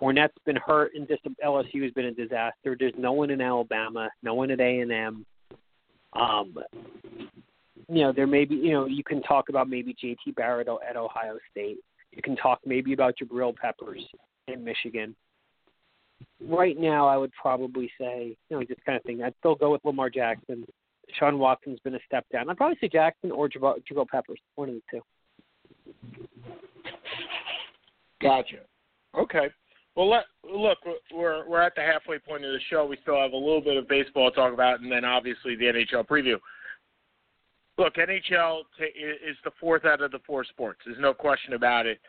[0.00, 2.76] Fournette's been hurt, and just LSU has been a disaster.
[2.78, 5.26] There's no one in Alabama, no one at A and M.
[6.14, 6.54] Um,
[7.88, 10.96] you know, there may be, you know, you can talk about maybe JT Barrett at
[10.96, 11.78] Ohio State.
[12.12, 14.02] You can talk maybe about Jabril Peppers
[14.48, 15.14] in Michigan.
[16.46, 19.22] Right now, I would probably say, you know, just kind of thing.
[19.22, 20.64] I'd still go with Lamar Jackson.
[21.18, 22.48] Sean Watson's been a step down.
[22.48, 25.00] I'd probably say Jackson or Jabril, Jabril Peppers, one of the two.
[28.20, 28.60] Gotcha.
[29.18, 29.48] Okay.
[29.94, 30.78] Well, let look.
[31.12, 32.86] We're we're at the halfway point of the show.
[32.86, 35.66] We still have a little bit of baseball to talk about, and then obviously the
[35.66, 36.38] NHL preview.
[37.78, 40.80] Look, NHL t- is the fourth out of the four sports.
[40.84, 42.00] There's no question about it.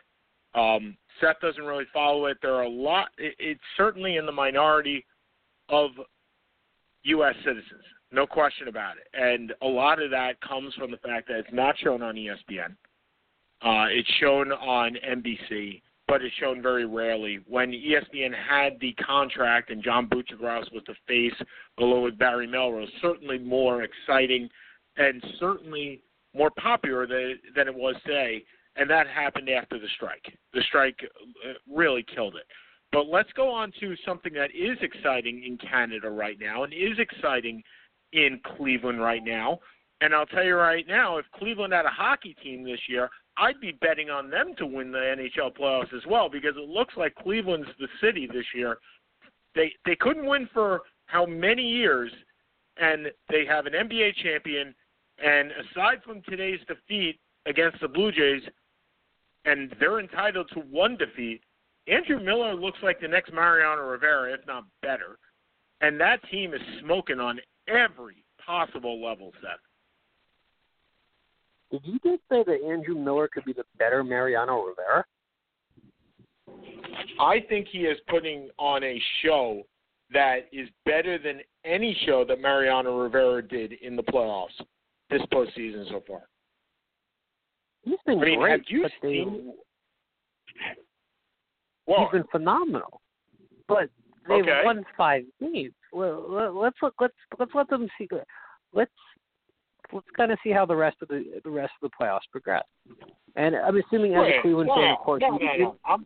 [0.54, 2.38] Um, Seth doesn't really follow it.
[2.42, 3.08] There are a lot.
[3.18, 5.04] It, it's certainly in the minority
[5.68, 5.90] of
[7.04, 7.34] U.S.
[7.44, 7.82] citizens.
[8.12, 9.08] No question about it.
[9.14, 12.76] And a lot of that comes from the fact that it's not shown on ESPN.
[13.62, 17.40] Uh, it's shown on NBC, but it's shown very rarely.
[17.48, 21.34] When ESPN had the contract and John Buccigross was the face,
[21.78, 24.48] along with Barry Melrose, certainly more exciting
[24.96, 26.02] and certainly
[26.34, 28.44] more popular than, than it was today.
[28.76, 30.36] And that happened after the strike.
[30.52, 32.46] The strike uh, really killed it.
[32.92, 36.98] But let's go on to something that is exciting in Canada right now and is
[36.98, 37.62] exciting
[38.12, 39.58] in Cleveland right now.
[40.00, 43.60] And I'll tell you right now, if Cleveland had a hockey team this year, I'd
[43.60, 47.14] be betting on them to win the NHL playoffs as well because it looks like
[47.16, 48.78] Cleveland's the city this year.
[49.54, 52.12] They they couldn't win for how many years,
[52.76, 54.74] and they have an NBA champion.
[55.24, 58.42] And aside from today's defeat against the Blue Jays,
[59.44, 61.40] and they're entitled to one defeat,
[61.86, 65.18] Andrew Miller looks like the next Mariano Rivera, if not better.
[65.80, 69.60] And that team is smoking on every possible level, Seth.
[71.70, 75.04] Did you just say that Andrew Miller could be the better Mariano Rivera?
[77.20, 79.62] I think he is putting on a show
[80.12, 84.60] that is better than any show that Mariano Rivera did in the playoffs
[85.10, 86.22] this postseason so far.
[87.84, 88.50] He's been I mean, great.
[88.50, 89.26] have you but they-
[91.86, 93.00] Well, he's been phenomenal.
[93.68, 93.90] But
[94.26, 94.62] they've Okay.
[94.64, 95.74] won five games.
[95.92, 96.94] Well, let- let's look.
[97.00, 98.08] Let's let's let them see.
[98.72, 98.92] Let's
[99.92, 102.64] let's kind of see how the rest of the the rest of the playoffs progress.
[103.36, 105.78] And I'm assuming as a Cleveland no, fan, of course, no, no, no.
[105.84, 106.04] I'm,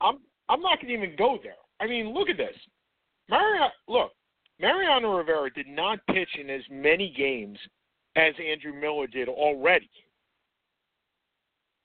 [0.00, 1.56] I'm, I'm not going to even go there.
[1.80, 2.56] I mean, look at this.
[3.28, 4.12] Mariano, look,
[4.58, 7.58] Mariano Rivera did not pitch in as many games
[8.16, 9.90] as Andrew Miller did already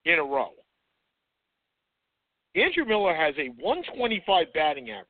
[0.08, 0.52] in a row.
[2.56, 5.06] Andrew Miller has a 125 batting average.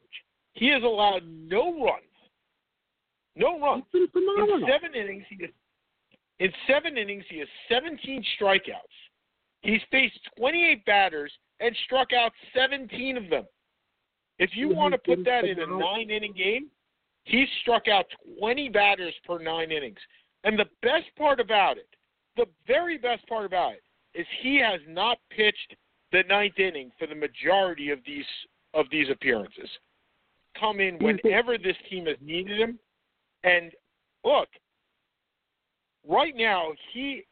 [0.54, 2.04] He has allowed no runs,
[3.36, 3.84] No runs.
[3.94, 4.68] It's been phenomenal.
[4.68, 5.52] In seven innings, he has,
[6.40, 8.98] in seven innings he has 17 strikeouts.
[9.62, 13.46] He's faced 28 batters and struck out 17 of them.
[14.40, 16.68] If you want to put that in a nine inning game,
[17.24, 18.06] he's struck out
[18.40, 19.98] 20 batters per nine innings.
[20.44, 21.90] And the best part about it,
[22.36, 23.84] the very best part about it,
[24.18, 25.76] is he has not pitched
[26.12, 28.26] the ninth inning for the majority of these
[28.74, 29.70] of these appearances.
[30.60, 32.80] Come in whenever this team has needed him.
[33.44, 33.72] And
[34.26, 34.50] look,
[36.08, 37.24] right now he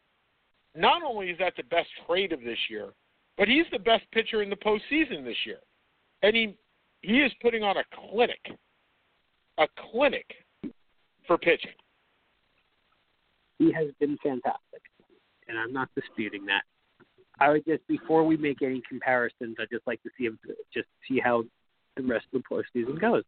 [0.75, 2.89] not only is that the best trade of this year,
[3.37, 5.59] but he's the best pitcher in the postseason this year.
[6.21, 6.55] And he
[7.01, 8.39] he is putting on a clinic.
[9.57, 10.25] A clinic
[11.25, 11.71] for pitching.
[13.57, 14.81] he has been fantastic,
[15.47, 16.63] and I'm not disputing that.
[17.39, 20.39] I would just before we make any comparisons, I'd just like to see him
[20.73, 21.43] just see how
[21.97, 23.23] the rest of the postseason goes.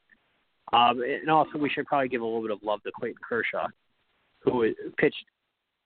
[0.74, 3.68] Um, and also, we should probably give a little bit of love to Clayton Kershaw,
[4.42, 5.26] who pitched,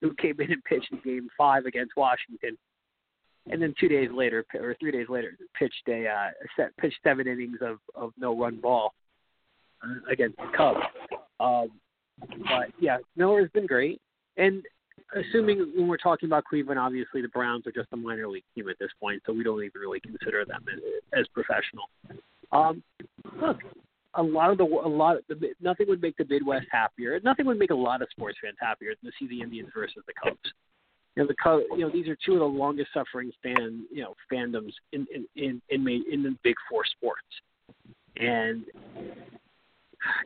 [0.01, 2.57] who came in and pitched in Game Five against Washington,
[3.49, 7.27] and then two days later, or three days later, pitched a uh, set, pitched seven
[7.27, 8.93] innings of of no run ball
[9.83, 10.79] uh, against the Cubs.
[11.39, 11.71] Um,
[12.19, 13.99] but yeah, Miller's been great.
[14.37, 14.63] And
[15.13, 18.69] assuming when we're talking about Cleveland, obviously the Browns are just a minor league team
[18.69, 20.79] at this point, so we don't even really consider them as,
[21.19, 21.89] as professional.
[22.51, 22.83] Um,
[23.41, 23.57] look,
[24.15, 27.19] a lot of the a lot of the, nothing would make the Midwest happier.
[27.23, 30.03] Nothing would make a lot of sports fans happier than to see the Indians versus
[30.07, 30.39] the Cubs.
[31.15, 31.75] You know the.
[31.77, 35.25] You know these are two of the longest suffering fan you know fandoms in in
[35.35, 37.21] in in, in the big four sports,
[38.17, 38.65] and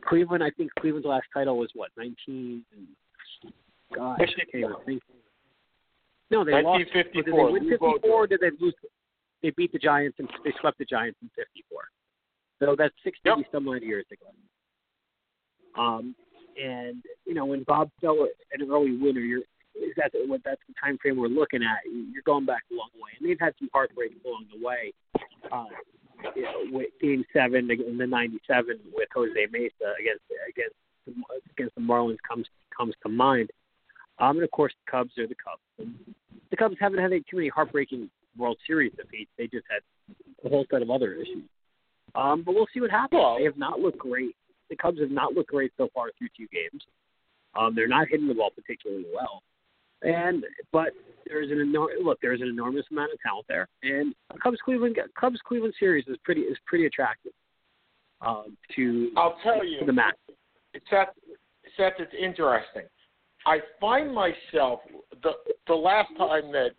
[0.08, 0.44] Cleveland.
[0.44, 2.64] I think Cleveland's last title was what nineteen.
[3.96, 5.00] Gosh, I can't even.
[6.32, 6.86] No, they lost.
[6.94, 8.74] Did they win 54 or did they lose?
[9.44, 11.84] They beat the Giants and they swept the Giants in 54.
[12.60, 13.38] So that's 60 Yep.
[13.52, 14.32] some odd years ago.
[15.82, 16.16] Um,
[16.62, 19.42] and you know when Bob Feller and early winner, you're
[19.76, 21.80] is that what that's the time frame we're looking at?
[21.86, 24.94] You're going back a long way, and they've had some heartbreaks along the way.
[25.52, 25.66] Uh,
[26.34, 31.14] you know, with Game Seven in the '97 with Jose Mesa against against the,
[31.52, 33.50] against the Marlins comes comes to mind.
[34.20, 35.92] Um, and of course, the Cubs are the Cubs.
[36.50, 39.32] The Cubs haven't had too many heartbreaking World Series defeats.
[39.38, 39.82] They just had
[40.46, 41.44] a whole set of other issues.
[42.16, 43.20] Um, but we'll see what happens.
[43.20, 44.36] Well- they have not looked great.
[44.70, 46.84] The Cubs have not looked great so far through two games.
[47.56, 49.44] Um, they're not hitting the ball particularly well.
[50.02, 50.90] And but
[51.26, 52.20] there's an enor- look.
[52.22, 56.42] There's an enormous amount of talent there, and Cubs Cleveland Cubs Cleveland series is pretty
[56.42, 57.32] is pretty attractive.
[58.22, 59.80] Um, to I'll tell you.
[59.80, 60.16] to the match.
[60.74, 61.16] it's that
[61.98, 62.84] it's interesting.
[63.46, 64.80] I find myself
[65.24, 65.32] the
[65.68, 66.72] the last time that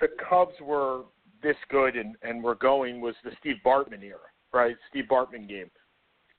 [0.00, 1.02] the Cubs were
[1.42, 4.18] this good and and were going was the Steve Bartman era,
[4.52, 4.76] right?
[4.90, 5.70] Steve Bartman game,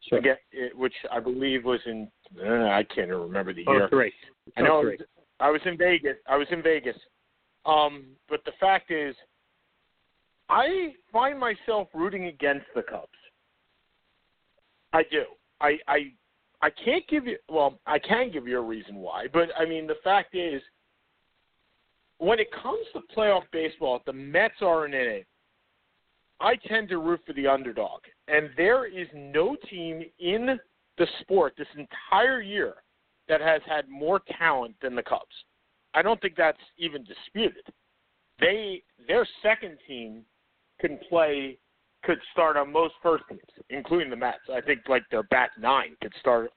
[0.09, 0.19] Sure.
[0.19, 2.07] Again, it, which I believe was in
[2.39, 3.89] uh, I can't even remember the Oh, year.
[3.89, 4.13] three.
[4.55, 4.97] I know Oh, I three.
[4.97, 5.07] was,
[5.39, 6.17] I was in Vegas.
[6.27, 6.97] I was in Vegas.
[7.65, 9.15] Um, but the fact is,
[10.49, 13.07] I find myself rooting against the Cubs.
[14.93, 15.23] I do.
[15.59, 16.11] I I
[16.65, 19.85] I can't give you well, I can give you a reason why, but I mean
[19.85, 20.63] the fact is
[22.17, 25.27] when it comes to playoff baseball, if the Mets aren't in it.
[26.41, 28.01] I tend to root for the underdog.
[28.27, 30.59] And there is no team in
[30.97, 32.73] the sport this entire year
[33.29, 35.35] that has had more talent than the Cubs.
[35.93, 37.65] I don't think that's even disputed.
[38.39, 40.23] They their second team
[40.81, 41.59] can play
[42.05, 44.37] could start on most first teams, including the Mets.
[44.53, 46.51] I think like their back nine could start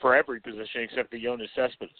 [0.00, 1.90] for every position except for Yoenis Cespedes.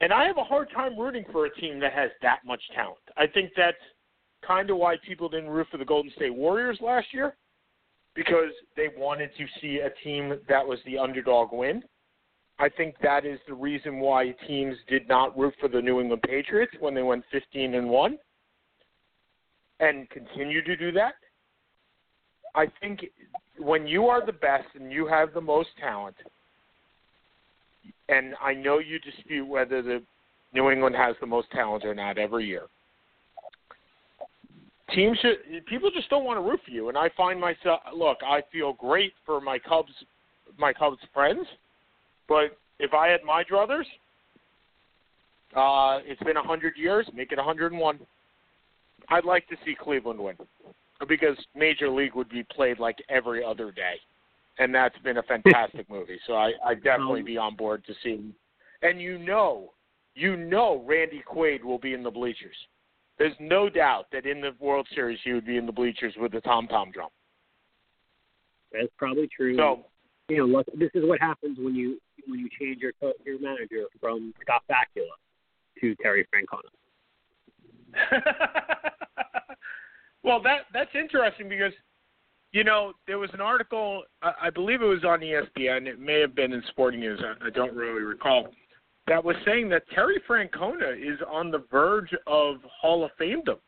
[0.00, 2.98] And I have a hard time rooting for a team that has that much talent.
[3.16, 3.76] I think that's
[4.46, 7.34] kind of why people didn't root for the Golden State Warriors last year
[8.14, 11.82] because they wanted to see a team that was the underdog win.
[12.58, 16.22] I think that is the reason why teams did not root for the New England
[16.22, 18.18] Patriots when they went 15 and 1
[19.80, 21.14] and continue to do that.
[22.54, 23.04] I think
[23.58, 26.16] when you are the best and you have the most talent,
[28.08, 30.02] and I know you dispute whether the
[30.54, 32.62] New England has the most talent or not every year.
[34.94, 38.18] Teams should people just don't want to root for you, and I find myself look.
[38.24, 39.92] I feel great for my Cubs,
[40.58, 41.44] my Cubs friends,
[42.28, 43.84] but if I had my druthers,
[45.56, 47.06] uh, it's been a hundred years.
[47.14, 47.98] Make it a hundred and one.
[49.10, 50.36] I'd like to see Cleveland win
[51.08, 53.94] because Major League would be played like every other day,
[54.58, 56.18] and that's been a fantastic movie.
[56.26, 58.32] So I I definitely um, be on board to see.
[58.82, 59.72] And you know,
[60.14, 62.56] you know, Randy Quaid will be in the bleachers.
[63.18, 66.32] There's no doubt that in the World Series he would be in the bleachers with
[66.32, 67.08] the tom tom drum.
[68.72, 69.56] That's probably true.
[69.56, 69.86] So
[70.28, 73.38] you know, look, this is what happens when you when you change your co- your
[73.40, 75.06] manager from Scott Bakula
[75.80, 76.70] to Terry Francona.
[80.26, 81.72] well, that that's interesting because
[82.52, 85.86] you know there was an article I, I believe it was on ESPN.
[85.86, 87.22] It may have been in Sporting News.
[87.24, 88.48] I, I don't really recall.
[89.06, 93.58] That was saying that Terry Francona is on the verge of Hall of Famedom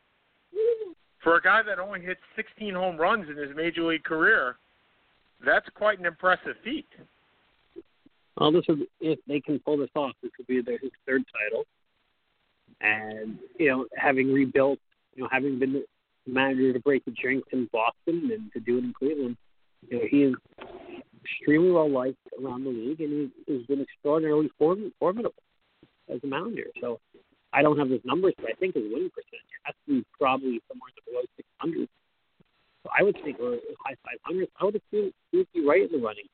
[1.23, 4.57] for a guy that only hit 16 home runs in his major league career.
[5.45, 6.87] That's quite an impressive feat.
[8.37, 11.23] Well, this would if they can pull this off, this would be their his third
[11.31, 11.63] title.
[12.81, 14.79] And you know, having rebuilt,
[15.15, 15.83] you know, having been
[16.27, 19.37] manager to break the jinx in Boston and to do it in Cleveland,
[19.87, 20.35] you know, he is
[21.23, 25.43] extremely well liked around the league, and he has been extraordinarily form, formidable
[26.13, 26.67] as a manager.
[26.81, 26.99] So
[27.53, 30.61] I don't have those numbers, but I think his winning percentage has to be probably
[30.67, 31.89] somewhere in the below 600.
[32.83, 33.95] So I would think we're high
[34.29, 34.47] 500s.
[34.59, 36.25] I would assume he would be right in the running.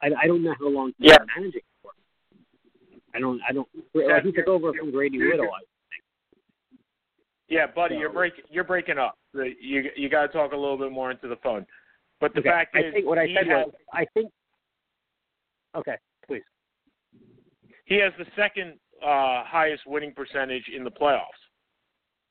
[0.00, 1.18] I, I don't know how long he's yeah.
[1.18, 1.92] been managing for.
[3.14, 3.40] I don't.
[3.48, 3.68] I don't.
[3.94, 5.46] Well, he took over from Grady Little.
[5.46, 5.60] I.
[7.52, 9.18] Yeah, buddy, So- you're breaking you're breaking up.
[9.34, 11.66] You you got to talk a little bit more into the phone.
[12.18, 14.32] But the Okay, fact I is, think what I said has, was, I think.
[15.74, 15.96] Okay,
[16.26, 16.42] please.
[17.84, 21.26] he has the second uh, highest winning percentage in the playoffs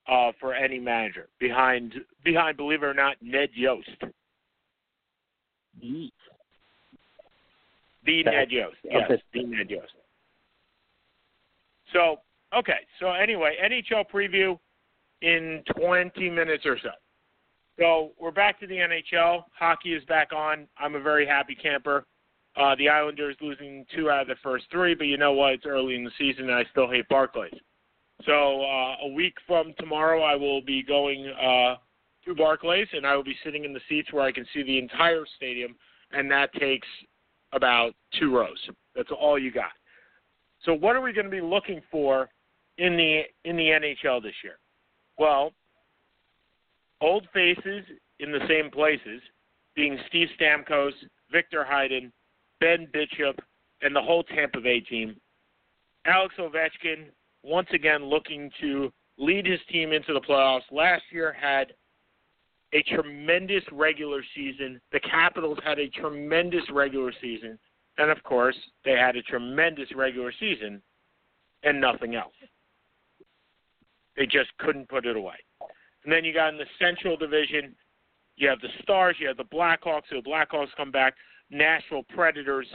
[0.07, 1.93] uh, for any manager, behind
[2.23, 3.89] behind, believe it or not, Ned Yost,
[5.79, 6.11] the.
[8.23, 9.21] Ned Yost, yes, Okay.
[9.33, 9.93] the Ned Yost.
[11.93, 12.21] So
[12.57, 14.57] okay, so anyway, NHL preview
[15.21, 16.89] in 20 minutes or so.
[17.79, 19.43] So we're back to the NHL.
[19.57, 20.67] Hockey is back on.
[20.77, 22.05] I'm a very happy camper.
[22.57, 25.53] Uh, the Islanders losing two out of the first three, but you know what?
[25.53, 27.53] It's early in the season, and I still hate Barclays.
[28.25, 31.75] So uh, a week from tomorrow, I will be going uh,
[32.25, 34.77] to Barclays, and I will be sitting in the seats where I can see the
[34.77, 35.75] entire stadium,
[36.11, 36.87] and that takes
[37.53, 38.59] about two rows.
[38.95, 39.71] That's all you got.
[40.63, 42.29] So what are we going to be looking for
[42.77, 44.59] in the in the NHL this year?
[45.17, 45.51] Well,
[46.99, 47.85] old faces
[48.19, 49.21] in the same places,
[49.75, 50.93] being Steve Stamkos,
[51.31, 52.11] Victor Hedman,
[52.59, 53.39] Ben Bishop,
[53.81, 55.15] and the whole Tampa Bay team.
[56.05, 57.05] Alex Ovechkin
[57.43, 60.61] once again looking to lead his team into the playoffs.
[60.71, 61.73] Last year had
[62.73, 64.79] a tremendous regular season.
[64.91, 67.59] The Capitals had a tremendous regular season.
[67.97, 68.55] And of course,
[68.85, 70.81] they had a tremendous regular season
[71.63, 72.33] and nothing else.
[74.17, 75.35] They just couldn't put it away.
[76.03, 77.75] And then you got in the Central Division,
[78.35, 81.15] you have the Stars, you have the Blackhawks, so the Blackhawks come back,
[81.49, 82.67] Nashville Predators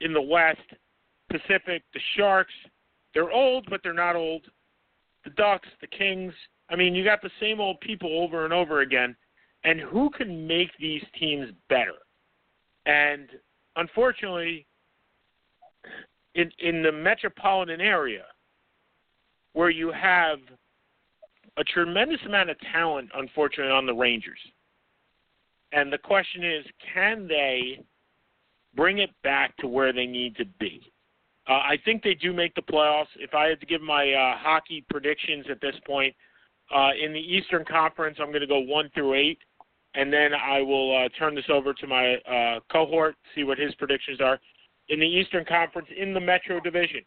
[0.00, 0.60] in the West,
[1.30, 2.52] Pacific, the Sharks.
[3.14, 4.42] They're old, but they're not old.
[5.24, 6.32] The Ducks, the Kings.
[6.68, 9.16] I mean, you got the same old people over and over again.
[9.64, 11.94] And who can make these teams better?
[12.84, 13.28] And
[13.76, 14.66] unfortunately,
[16.34, 18.24] in in the metropolitan area,
[19.54, 20.38] where you have
[21.56, 24.38] a tremendous amount of talent, unfortunately, on the Rangers.
[25.72, 27.80] And the question is, can they
[28.74, 30.92] bring it back to where they need to be?
[31.48, 33.06] Uh, I think they do make the playoffs.
[33.16, 36.14] If I had to give my uh, hockey predictions at this point,
[36.74, 39.38] uh, in the Eastern Conference, I'm going to go one through eight,
[39.94, 43.74] and then I will uh, turn this over to my uh, cohort, see what his
[43.76, 44.40] predictions are.
[44.88, 47.02] In the Eastern Conference, in the Metro Division,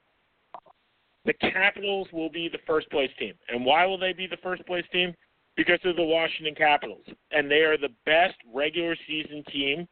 [1.25, 3.33] the Capitals will be the first place team.
[3.49, 5.13] And why will they be the first place team?
[5.55, 7.03] Because of the Washington Capitals.
[7.31, 9.87] And they are the best regular season team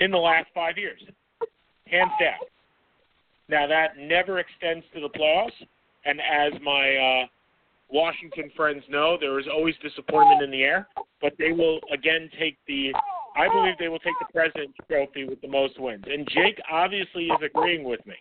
[0.00, 1.00] in the last five years.
[1.86, 2.38] Hands down.
[3.48, 5.66] Now that never extends to the playoffs.
[6.04, 7.26] And as my uh,
[7.90, 10.88] Washington friends know, there is always disappointment in the air.
[11.20, 12.92] But they will again take the
[13.36, 16.04] I believe they will take the President's Trophy with the most wins.
[16.06, 18.14] And Jake obviously is agreeing with me.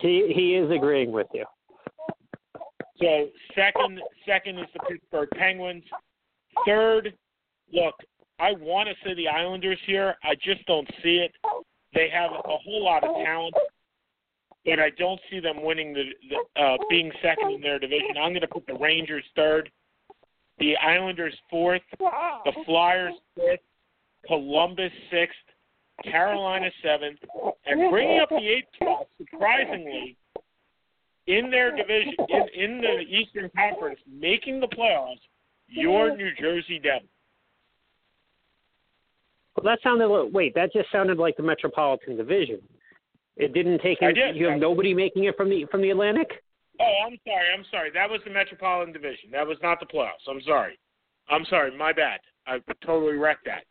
[0.00, 1.44] He he is agreeing with you.
[3.00, 5.82] So second, second is the Pittsburgh Penguins.
[6.66, 7.12] Third,
[7.72, 7.94] look,
[8.38, 10.14] I want to say the Islanders here.
[10.22, 11.32] I just don't see it.
[11.94, 13.54] They have a whole lot of talent,
[14.64, 18.16] but I don't see them winning the, the uh, being second in their division.
[18.20, 19.70] I'm going to put the Rangers third,
[20.58, 23.60] the Islanders fourth, the Flyers fifth,
[24.26, 25.36] Columbus sixth,
[26.02, 27.18] Carolina seventh,
[27.66, 30.16] and bringing up the eighth spot, surprisingly,
[31.26, 35.20] in their division, in, in the Eastern Conference, making the playoffs,
[35.68, 37.08] your New Jersey Devils.
[39.56, 40.08] Well, that sounded.
[40.32, 42.60] Wait, that just sounded like the Metropolitan Division.
[43.36, 44.02] It didn't take.
[44.02, 44.36] In- did.
[44.36, 46.30] You have nobody making it from the from the Atlantic.
[46.80, 47.46] Oh, I'm sorry.
[47.56, 47.90] I'm sorry.
[47.92, 49.30] That was the Metropolitan Division.
[49.30, 50.26] That was not the playoffs.
[50.28, 50.78] I'm sorry.
[51.28, 51.76] I'm sorry.
[51.76, 52.20] My bad.
[52.46, 53.64] I totally wrecked that.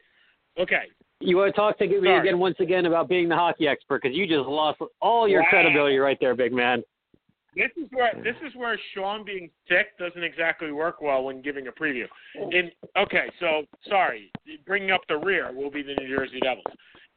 [0.61, 0.83] Okay.
[1.21, 4.17] You want to talk to me again once again about being the hockey expert because
[4.17, 5.49] you just lost all your Wow.
[5.49, 6.83] credibility right there, big man.
[7.55, 11.67] This is where this is where Sean being sick doesn't exactly work well when giving
[11.67, 12.07] a preview.
[12.51, 14.31] In okay, so sorry,
[14.65, 16.65] bringing up the rear will be the New Jersey Devils.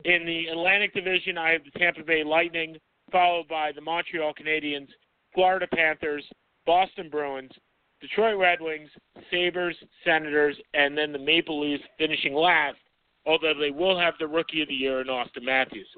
[0.05, 2.77] In the Atlantic Division, I have the Tampa Bay Lightning,
[3.13, 4.89] followed by the Montreal Canadiens,
[5.35, 6.25] Florida Panthers,
[6.67, 7.53] Boston Bruins,
[8.01, 8.91] Detroit Red Wings,
[9.31, 12.79] Sabres, Senators, and then the Maple Leafs finishing last.
[13.27, 15.89] Although they will have the Rookie of the Year in Auston Matthews.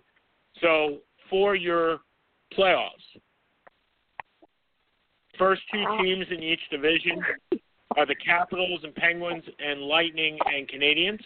[0.60, 0.98] So
[1.28, 1.98] for your
[2.56, 3.18] playoffs,
[5.38, 7.20] First two teams in each division
[7.96, 11.20] are the Capitals and Penguins and Lightning and Canadiens.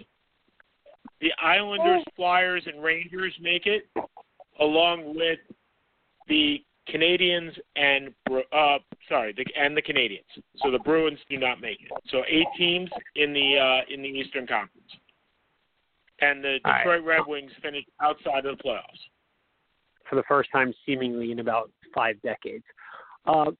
[1.20, 3.88] The Islanders, Flyers, and Rangers make it,
[4.58, 5.38] along with
[6.28, 8.12] the Canadiens and
[8.52, 8.78] uh,
[9.08, 10.42] sorry, the, and the Canadiens.
[10.56, 11.90] So the Bruins do not make it.
[12.08, 14.90] So eight teams in the uh, in the Eastern Conference,
[16.20, 16.78] and the All right.
[16.78, 18.82] Detroit Red Wings finished outside of the playoffs.
[20.08, 22.64] for the first time seemingly in about five decades.
[23.26, 23.52] Uh,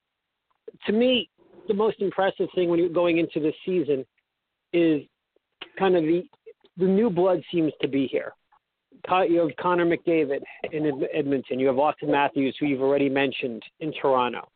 [0.87, 1.29] to me,
[1.69, 4.05] the most impressive thing when you're going into this season
[4.73, 5.03] is
[5.79, 6.23] kind of the
[6.77, 8.33] the new blood seems to be here.
[9.29, 10.41] You have Connor McDavid
[10.73, 11.59] in Edmonton.
[11.59, 14.49] You have Auston Matthews, who you've already mentioned in Toronto.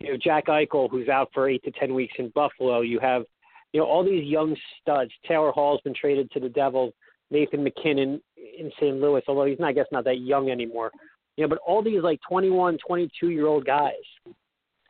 [0.00, 2.80] You have Jack Eichel, who's out for eight to ten weeks in Buffalo.
[2.82, 3.24] You have,
[3.72, 5.10] you know, all these young studs.
[5.26, 6.92] Taylor Hall's been traded to the Devils.
[7.30, 8.96] Nathan MacKinnon in St.
[9.00, 10.90] Louis, although he's not, I guess, not that young anymore.
[11.36, 13.92] You know, but all these like 21, 22 year old guys,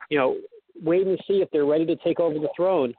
[0.09, 0.37] you know,
[0.81, 2.93] waiting to see if they're ready to take over the throne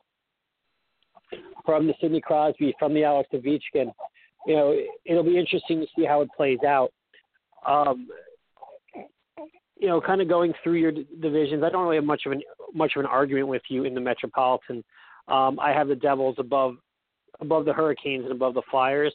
[1.65, 3.93] from the Sidney Crosby, from the Alex Ovechkin.
[4.47, 6.91] You know, it'll be interesting to see how it plays out.
[7.67, 8.09] Um,
[9.77, 11.63] you know, kind of going through your divisions.
[11.63, 12.43] I don't really have much of an
[12.75, 14.85] much of an argument with you in the Metropolitan.
[15.29, 16.77] Um, I have the Devils above
[17.41, 19.15] above the Hurricanes and above the Flyers.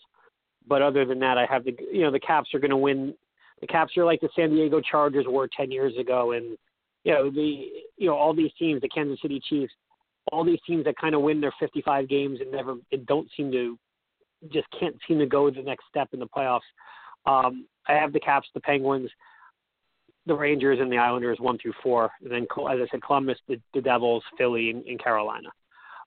[0.68, 3.14] But other than that, I have the you know the Caps are going to win.
[3.62, 6.58] The Caps are like the San Diego Chargers were ten years ago, and
[7.04, 9.74] you know the you know all these teams, the Kansas City Chiefs,
[10.32, 13.52] all these teams that kind of win their 55 games and never and don't seem
[13.52, 13.78] to
[14.52, 16.62] just can't seem to go the next step in the playoffs.
[17.26, 19.10] Um, I have the Caps, the Penguins,
[20.26, 23.60] the Rangers, and the Islanders one through four, and then as I said, Columbus, the,
[23.74, 25.50] the Devils, Philly, and, and Carolina.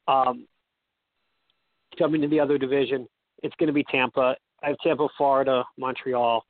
[0.08, 0.46] Um,
[1.98, 3.08] jumping to the other division,
[3.42, 4.36] it's going to be Tampa.
[4.66, 6.44] I have Tampa, Florida, Montreal,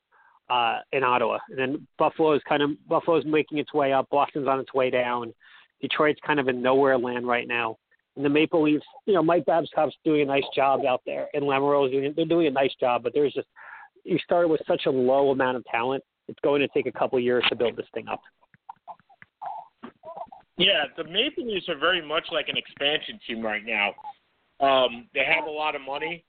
[0.49, 1.39] uh, and Ottawa.
[1.51, 4.09] And then Buffalo's kind of Buffalo's making its way up.
[4.11, 5.35] Boston's on its way down.
[5.83, 7.77] Detroit's kind of in nowhere land right now.
[8.17, 11.43] And the Maple Leafs, you know, Mike Babcock's doing a nice job out there, and
[11.43, 13.03] Lamoriello's doing they're doing a nice job.
[13.03, 13.49] But there's just
[14.05, 16.03] you started with such a low amount of talent.
[16.29, 18.23] It's going to take a couple years to build this thing up.
[20.57, 23.93] Yeah, the Maple Leafs are very much like an expansion team right now.
[24.67, 26.25] Um, they have a lot of money,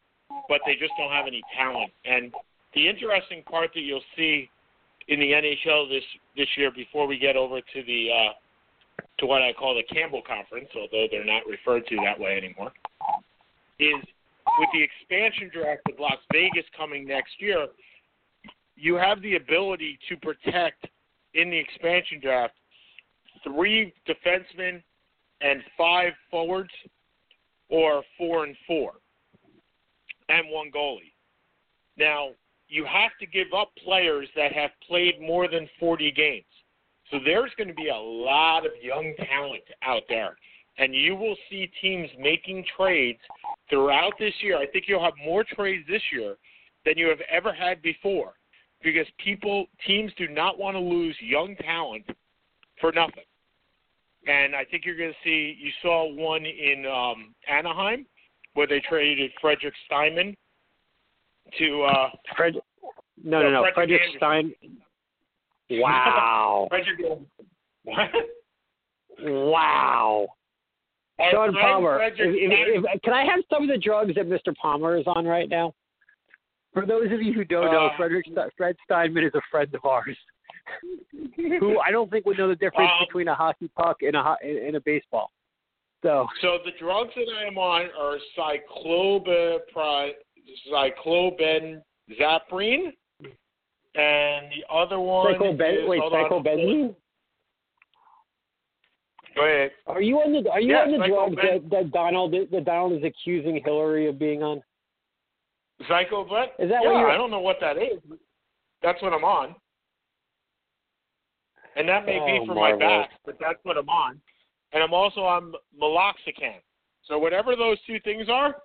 [0.50, 1.92] but they just don't have any talent.
[2.06, 2.32] And
[2.74, 4.50] the interesting part that you'll see
[5.08, 6.04] in the NHL this
[6.36, 8.34] this year, before we get over to the uh,
[9.20, 12.72] to what I call the Campbell Conference, although they're not referred to that way anymore,
[13.80, 14.04] is
[14.60, 17.68] with the expansion draft of Las Vegas coming next year,
[18.76, 20.88] you have the ability to protect
[21.34, 22.54] in the expansion draft
[23.44, 24.82] three defensemen
[25.42, 26.72] and five forwards,
[27.70, 28.94] or four and four,
[30.30, 31.14] and one goalie.
[31.98, 32.30] Now,
[32.68, 36.46] you have to give up players that have played more than 40 games.
[37.12, 40.36] So there's going to be a lot of young talent out there.
[40.78, 43.20] And you will see teams making trades
[43.70, 44.58] throughout this year.
[44.58, 46.36] I think you'll have more trades this year
[46.86, 48.34] than you have ever had before
[48.84, 52.06] because people teams do not want to lose young talent
[52.80, 53.24] for nothing.
[54.28, 55.58] And I think you're going to see.
[55.60, 58.06] You saw one in um, Anaheim
[58.58, 60.36] where they traded Frederick Steinman
[61.60, 62.56] to uh, Fred,
[63.24, 64.52] no, no, No, no, Frederick Frederick
[65.70, 65.80] Stein.
[65.80, 67.20] Wow, Frederick.
[67.84, 68.10] What?
[69.20, 70.28] wow.
[71.32, 72.02] Sean I'm Palmer.
[72.04, 74.56] If, Frederick if, if, can I have some of the drugs that Mr.
[74.56, 75.74] Palmer is on right now?
[76.74, 79.74] For those of you who don't know, Uh, Frederick Ste- Fred Steinman is a friend
[79.76, 80.18] of ours,
[81.36, 84.24] who I don't think would know the difference Um, between a hockey puck and a
[84.24, 85.32] ho- and and a baseball.
[86.04, 89.60] So So the drugs that I am on are cyclopra,
[90.72, 92.94] cyclobenzaprine,
[93.96, 96.96] and the other one Psychoben- is wait, psychobenzene?
[99.36, 99.72] Go ahead.
[99.88, 102.94] Are you on the Are you Yeah, on the drugs that, that Donald that Donald
[102.94, 104.62] is accusing Hillary of being on?
[105.84, 106.48] Psychoben?
[106.60, 108.02] Is that yeah, what you're- I don't know what that is.
[108.82, 109.56] That's what I'm on.
[111.76, 113.08] And that may Oh, be for my marvelous.
[113.08, 114.20] back, but that's what I'm on.
[114.74, 116.60] And I'm also on meloxicam.
[117.06, 118.56] So whatever those two things are,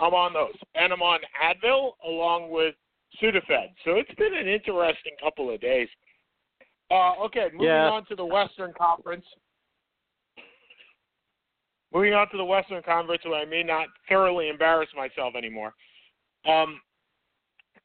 [0.00, 0.54] I'm on those.
[0.74, 2.74] And I'm on Advil along with
[3.22, 3.74] Sudafed.
[3.84, 5.88] So it's been an interesting couple of days.
[6.90, 7.90] Uh, okay, moving Yeah.
[7.90, 9.26] on to the Western Conference.
[11.92, 15.74] Moving on to the Western Conference, where I may not thoroughly embarrass myself anymore.
[16.44, 16.80] Um,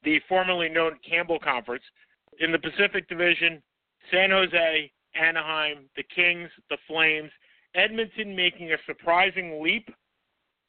[0.04, 1.84] the formerly known Campbell Conference.
[2.38, 3.62] In the Pacific Division,
[4.10, 7.30] San Jose, Anaheim, the Kings, the Flames,
[7.76, 9.88] Edmonton making a surprising leap.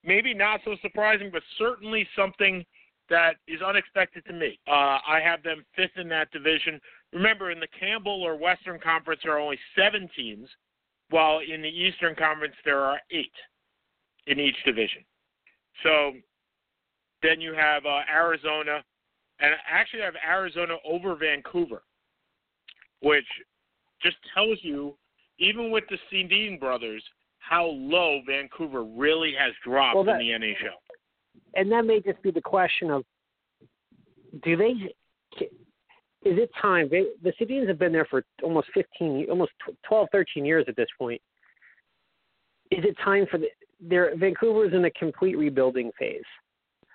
[0.04, 2.64] Maybe not so surprising, but certainly something
[3.10, 4.60] that is unexpected to me.
[4.68, 6.80] Uh, I have them fifth in that division.
[7.14, 10.48] Remember, in the Campbell or Western Conference, there are only seven teams,
[11.10, 13.32] while in the Eastern Conference, there are eight
[14.28, 15.04] in each division.
[15.84, 16.14] So
[17.24, 18.84] then you have uh, Arizona,
[19.40, 21.84] and actually I have Arizona over Vancouver,
[23.02, 23.26] which
[24.02, 24.96] just tells you,
[25.40, 27.04] even with the Sedin brothers,
[27.40, 30.82] how low Vancouver really has dropped Well, that- in the NHL.
[31.54, 33.06] and that may just be the question of
[34.44, 34.94] do they
[36.24, 36.90] is it time?
[36.90, 39.52] They, the Sedins have been there for almost 15 almost
[39.84, 41.22] 12 13 years at this point.
[42.72, 43.48] Is it time for the
[43.80, 46.26] their Vancouver's in a complete rebuilding phase.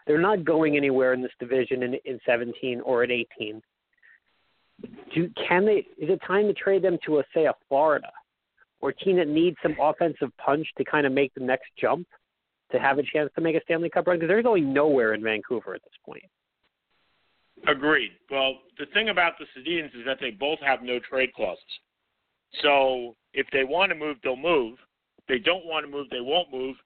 [0.07, 3.63] They're not going anywhere in this division in, in 17 or at 18
[5.15, 8.11] do can they is it time to trade them to a say a Florida
[8.83, 12.07] or team that needs some offensive punch to kind of make the next jump
[12.73, 15.23] to have a chance to make a Stanley Cup run because there's going nowhere in
[15.23, 16.25] Vancouver at this point.
[17.69, 18.11] Agreed.
[18.31, 21.63] Well, the thing about the Sedins is that they both have no trade clauses.
[22.61, 24.79] So if they want to move, they'll move.
[25.19, 26.77] If they don't want to move, they won't move.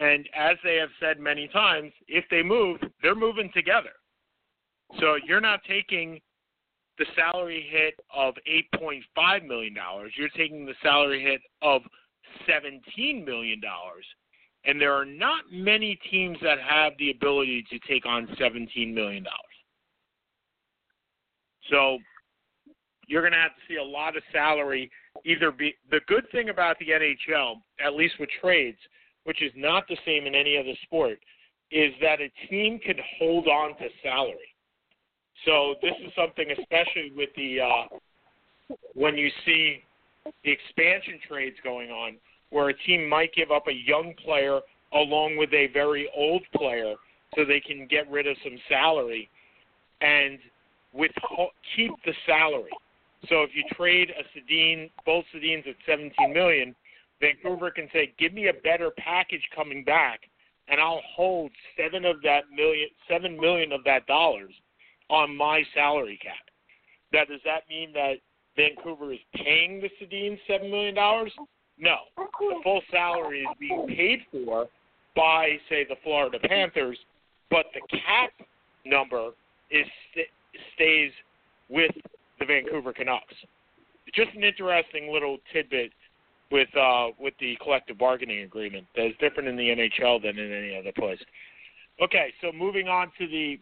[0.00, 3.90] And as they have said many times, if they move, they're moving together.
[4.98, 6.20] So you're not taking
[6.98, 8.34] the salary hit of
[8.74, 9.74] $8.5 million.
[10.16, 11.82] You're taking the salary hit of
[12.48, 13.60] $17 million.
[14.64, 19.24] And there are not many teams that have the ability to take on $17 million.
[21.70, 21.98] So
[23.06, 24.90] you're going to have to see a lot of salary
[25.24, 28.78] either be the good thing about the NHL, at least with trades,
[29.24, 31.18] which is not the same in any other sport,
[31.70, 34.54] is that a team can hold on to salary.
[35.44, 39.82] So this is something, especially with the uh, when you see
[40.44, 42.16] the expansion trades going on,
[42.50, 44.60] where a team might give up a young player
[44.92, 46.94] along with a very old player
[47.34, 49.28] so they can get rid of some salary
[50.00, 50.38] and
[50.92, 51.10] with
[51.76, 52.70] keep the salary.
[53.28, 56.74] So if you trade a Sedin, both Sedins at 17 million,
[57.20, 60.20] Vancouver can say, "Give me a better package coming back,
[60.68, 64.54] and I'll hold seven of that million, seven million of that dollars
[65.10, 66.34] on my salary cap."
[67.12, 68.16] Now, does that mean that
[68.56, 71.32] Vancouver is paying the Sedin seven million dollars?
[71.78, 74.66] No, the full salary is being paid for
[75.14, 76.98] by, say, the Florida Panthers,
[77.50, 78.30] but the cap
[78.84, 79.30] number
[79.70, 79.86] is
[80.74, 81.12] stays
[81.68, 81.92] with
[82.38, 83.34] the Vancouver Canucks.
[84.14, 85.92] Just an interesting little tidbit
[86.50, 90.52] with uh, with the collective bargaining agreement that is different in the NHL than in
[90.52, 91.18] any other place.
[92.02, 93.58] Okay, so moving on to the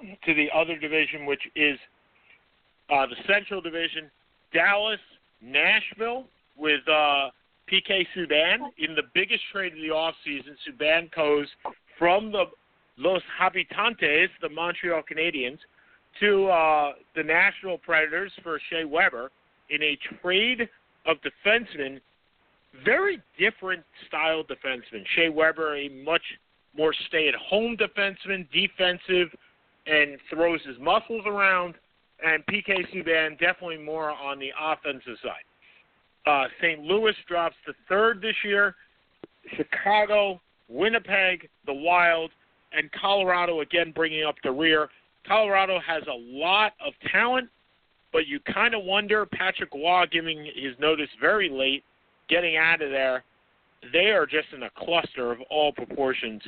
[0.00, 1.78] to the other division, which is
[2.90, 4.10] uh, the Central Division,
[4.52, 5.00] Dallas,
[5.40, 6.24] Nashville,
[6.56, 7.30] with uh,
[7.70, 10.54] PK Subban in the biggest trade of the offseason.
[10.68, 11.46] Subban goes
[11.98, 12.44] from the
[12.96, 15.58] Los Habitantes, the Montreal Canadiens,
[16.20, 19.30] to uh, the Nashville Predators for Shea Weber
[19.70, 20.68] in a trade
[21.06, 22.00] of defensemen,
[22.84, 25.04] very different style defenseman.
[25.16, 26.22] Shea Weber, a much
[26.76, 29.28] more stay-at-home defenseman, defensive,
[29.86, 31.74] and throws his muscles around.
[32.24, 35.44] And PK Subban definitely more on the offensive side.
[36.26, 36.80] Uh, St.
[36.80, 38.74] Louis drops to third this year.
[39.56, 42.30] Chicago, Winnipeg, the Wild,
[42.72, 44.88] and Colorado again bringing up the rear.
[45.26, 47.48] Colorado has a lot of talent,
[48.12, 51.84] but you kind of wonder Patrick Roy giving his notice very late,
[52.28, 53.24] getting out of there.
[53.92, 56.42] They are just in a cluster of all proportions.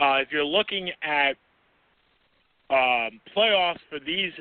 [0.00, 1.32] Uh, if you're looking at
[2.72, 4.32] um, playoffs for these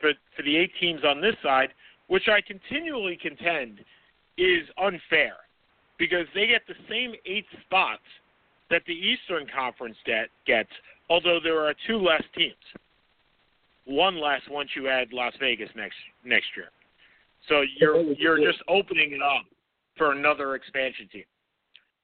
[0.00, 1.70] for for the eight teams on this side,
[2.06, 3.80] which I continually contend
[4.38, 5.34] is unfair
[5.98, 8.02] because they get the same eight spots
[8.70, 10.70] that the Eastern Conference get, gets,
[11.10, 12.54] although there are two less teams.
[13.84, 16.68] One less once you add Las Vegas next next year.
[17.48, 19.44] So you're you're just opening it up
[19.96, 21.24] for another expansion team.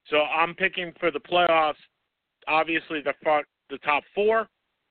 [0.09, 1.75] So I'm picking for the playoffs.
[2.47, 4.47] Obviously, the front, the top four,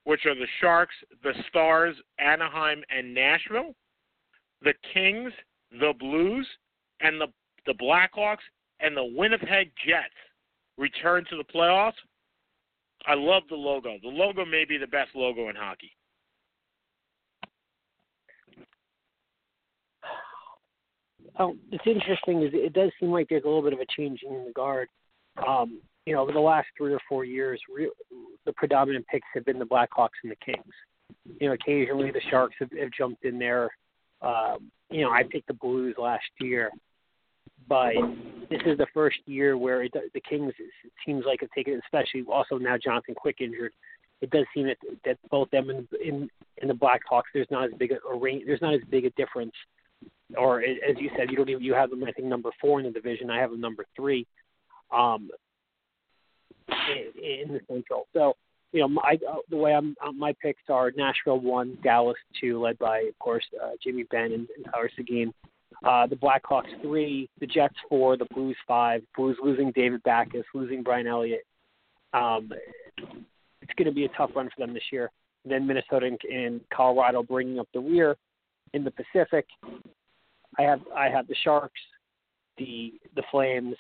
[0.07, 0.95] which are the Sharks,
[1.25, 3.75] the Stars, Anaheim, and Nashville,
[4.63, 5.33] the Kings,
[5.73, 6.47] the Blues,
[7.01, 7.27] and the,
[7.67, 8.45] the Blackhawks,
[8.79, 10.15] and the Winnipeg Jets
[10.79, 11.99] return to the playoffs.
[13.05, 13.97] I love the logo.
[14.01, 15.91] The logo may be the best logo in hockey.
[21.37, 22.43] Oh, it's interesting.
[22.43, 24.89] Is it does seem like there's a little bit of a change in the guard
[25.47, 27.91] um, you know, over the last three or four years, re-
[28.45, 30.73] the predominant picks have been the Blackhawks and the Kings.
[31.41, 33.71] You know, occasionally the Sharks have, have jumped in there.
[34.23, 36.71] Um, you know, I picked the Blues last year,
[37.69, 37.93] but
[38.49, 42.25] this is the first year where it, the Kings it seems like have taken, especially
[42.31, 43.73] also now Jonathan Quick injured.
[44.21, 46.31] It does seem that that both them and in
[46.63, 49.11] in the Blackhawks, there's not as big a, a range, there's not as big a
[49.11, 49.53] difference.
[50.37, 52.87] Or as you said, you don't even you have them I think number four in
[52.87, 53.31] the division.
[53.31, 54.27] I have them number three.
[54.93, 55.31] Um,
[56.69, 58.07] in, in the Central.
[58.13, 58.35] So,
[58.73, 62.61] you know, my, uh, the way I'm, uh, my picks are Nashville one, Dallas two,
[62.61, 65.33] led by of course uh, Jimmy Benn and, and Tyler Seguin.
[65.85, 69.03] Uh, the Blackhawks three, the Jets four, the Blues five.
[69.17, 71.45] Blues losing David Backes, losing Brian Elliott.
[72.15, 72.51] Um,
[73.63, 75.11] it's going to be a tough run for them this year.
[75.45, 78.17] Then Minnesota and, and Colorado bringing up the rear
[78.73, 79.47] in the Pacific.
[80.59, 81.81] I have I have the Sharks,
[82.59, 83.77] the the Flames,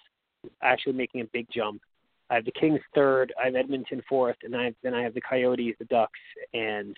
[0.62, 1.82] actually making a big jump.
[2.30, 3.32] I have the Kings third.
[3.40, 6.18] I have Edmonton fourth, and I have, then I have the Coyotes, the Ducks,
[6.54, 6.96] and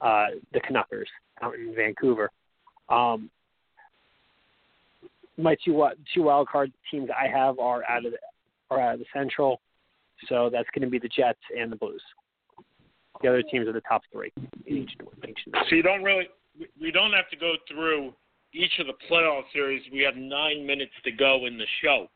[0.00, 1.08] uh, the Canuckers
[1.42, 2.30] out in Vancouver.
[2.88, 3.30] Um,
[5.36, 8.18] my two two wild card teams I have are out of the,
[8.70, 9.60] are out of the Central,
[10.28, 12.02] so that's going to be the Jets and the Blues.
[13.22, 14.32] The other teams are the top three
[14.66, 14.92] in each,
[15.28, 15.38] each
[15.68, 16.28] So you don't really
[16.80, 18.12] we don't have to go through
[18.52, 19.82] each of the playoff series.
[19.92, 22.08] We have nine minutes to go in the show,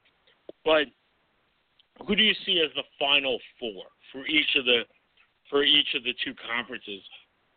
[0.64, 0.86] but
[2.06, 4.82] who do you see as the final four for each of the
[5.50, 7.00] for each of the two conferences?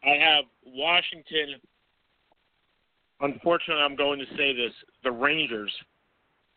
[0.04, 1.56] I have Washington.
[3.20, 4.74] Unfortunately, I'm going to say this:
[5.04, 5.72] the Rangers,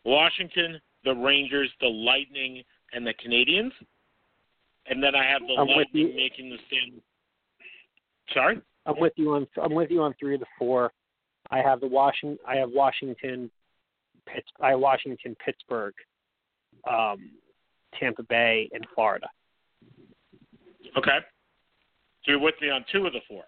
[0.04, 2.62] Washington, the Rangers, the Lightning,
[2.92, 3.72] and the Canadiens.
[4.86, 7.00] And then I have the I'm Lightning making the stand.
[8.34, 8.60] Sorry.
[8.86, 10.92] I'm with you on I'm with you on three of the four.
[11.50, 12.38] I have the Washington.
[12.46, 13.50] I have Washington.
[14.26, 15.94] Pitts, I have Washington, Pittsburgh,
[16.88, 17.30] um,
[17.98, 19.26] Tampa Bay, and Florida.
[20.96, 21.18] Okay.
[22.24, 23.44] So you're with me on two of the four.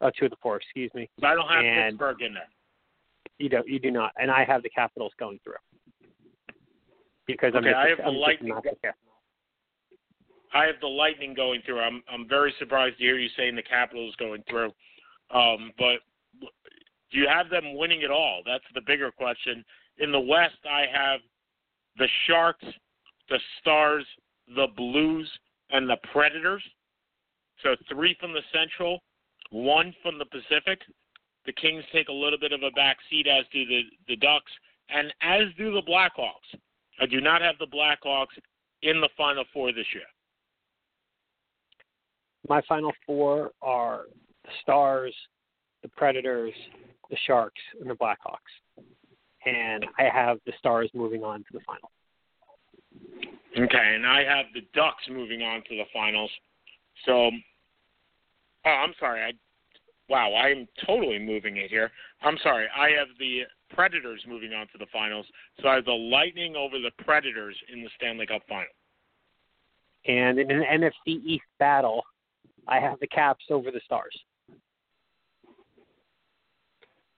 [0.00, 0.56] Oh, two of the four.
[0.56, 1.08] Excuse me.
[1.18, 2.48] But I don't have and Pittsburgh in there.
[3.38, 3.68] You don't.
[3.68, 4.12] You do not.
[4.16, 5.54] And I have the Capitals going through
[7.26, 7.64] because I'm.
[7.64, 8.54] Okay, I have the I'm Lightning.
[10.52, 11.80] I have the Lightning going through.
[11.80, 14.72] I'm I'm very surprised to hear you saying the Capitals going through.
[15.32, 16.00] Um, but
[17.12, 18.42] do you have them winning it all?
[18.44, 19.64] That's the bigger question.
[19.98, 21.20] In the West, I have
[22.00, 22.64] the Sharks,
[23.28, 24.06] the Stars,
[24.56, 25.30] the Blues,
[25.70, 26.62] and the Predators.
[27.62, 29.00] So three from the Central,
[29.50, 30.80] one from the Pacific.
[31.44, 34.50] The Kings take a little bit of a back seat, as do the, the Ducks,
[34.88, 36.58] and as do the Blackhawks.
[37.00, 38.36] I do not have the Blackhawks
[38.82, 40.02] in the Final Four this year.
[42.48, 44.04] My Final Four are
[44.44, 45.14] the Stars,
[45.82, 46.54] the Predators,
[47.10, 48.38] the Sharks, and the Blackhawks.
[49.46, 51.90] And I have the Stars moving on to the final.
[53.58, 56.30] Okay, and I have the Ducks moving on to the finals.
[57.06, 57.30] So,
[58.66, 59.22] oh, I'm sorry.
[59.22, 59.32] I
[60.08, 61.90] wow, I am totally moving it here.
[62.22, 62.66] I'm sorry.
[62.76, 65.24] I have the Predators moving on to the finals.
[65.62, 68.66] So I have the Lightning over the Predators in the Stanley Cup final.
[70.06, 72.02] And in an NFC East battle,
[72.66, 74.16] I have the Caps over the Stars.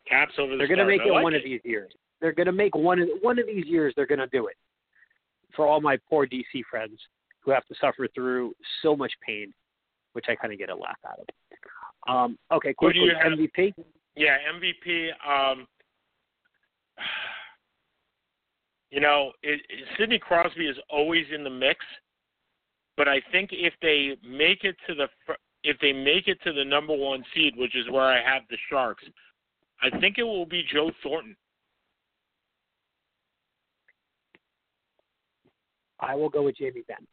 [0.06, 1.38] Caps over the They're going to make it like one it.
[1.38, 1.92] of these years.
[2.22, 3.92] They're going to make one of one of these years.
[3.94, 4.56] They're going to do it.
[5.54, 6.98] For all my poor DC friends
[7.40, 9.52] who have to suffer through so much pain,
[10.14, 11.26] which I kind of get a laugh out of.
[12.08, 13.32] Um, okay, Who quickly, do you have?
[13.38, 13.74] MVP.
[14.16, 15.08] Yeah, MVP.
[15.28, 15.66] Um,
[18.90, 21.84] you know, it, it, Sidney Crosby is always in the mix,
[22.96, 25.08] but I think if they make it to the
[25.64, 28.56] if they make it to the number one seed, which is where I have the
[28.68, 29.04] Sharks,
[29.80, 31.36] I think it will be Joe Thornton.
[36.02, 37.06] I will go with Jamie Benn.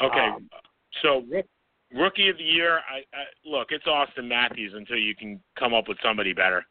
[0.00, 0.48] Okay, Um,
[1.02, 1.24] so
[1.92, 2.78] rookie of the year.
[2.78, 6.64] I, I look, it's Auston Matthews until you can come up with somebody better.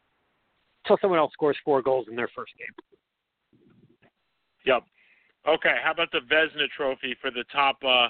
[0.84, 2.74] Until someone else scores four goals in their first game.
[4.64, 4.82] Yep.
[5.48, 7.76] Okay, how about the Vezina Trophy for the top?
[7.84, 8.08] Uh,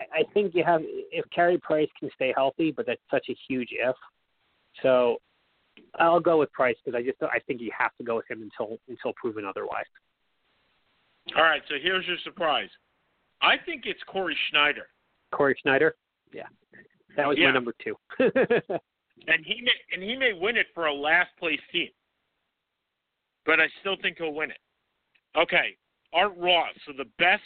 [0.00, 3.68] I think you have if Carey Price can stay healthy, but that's such a huge
[3.72, 3.94] if.
[4.82, 5.18] So
[5.98, 8.42] I'll go with Price because I just I think you have to go with him
[8.42, 9.84] until until proven otherwise.
[11.34, 12.68] All right, so here's your surprise.
[13.42, 14.86] I think it's Cory Schneider.
[15.32, 15.96] Cory Schneider,
[16.32, 16.44] yeah,
[17.16, 17.46] that was Yeah.
[17.48, 17.96] my number two.
[18.18, 21.88] and he may and he may win it for a last place team.
[23.44, 24.58] But I still think he'll win it.
[25.36, 25.76] Okay,
[26.12, 26.74] Art Ross.
[26.86, 27.42] So the best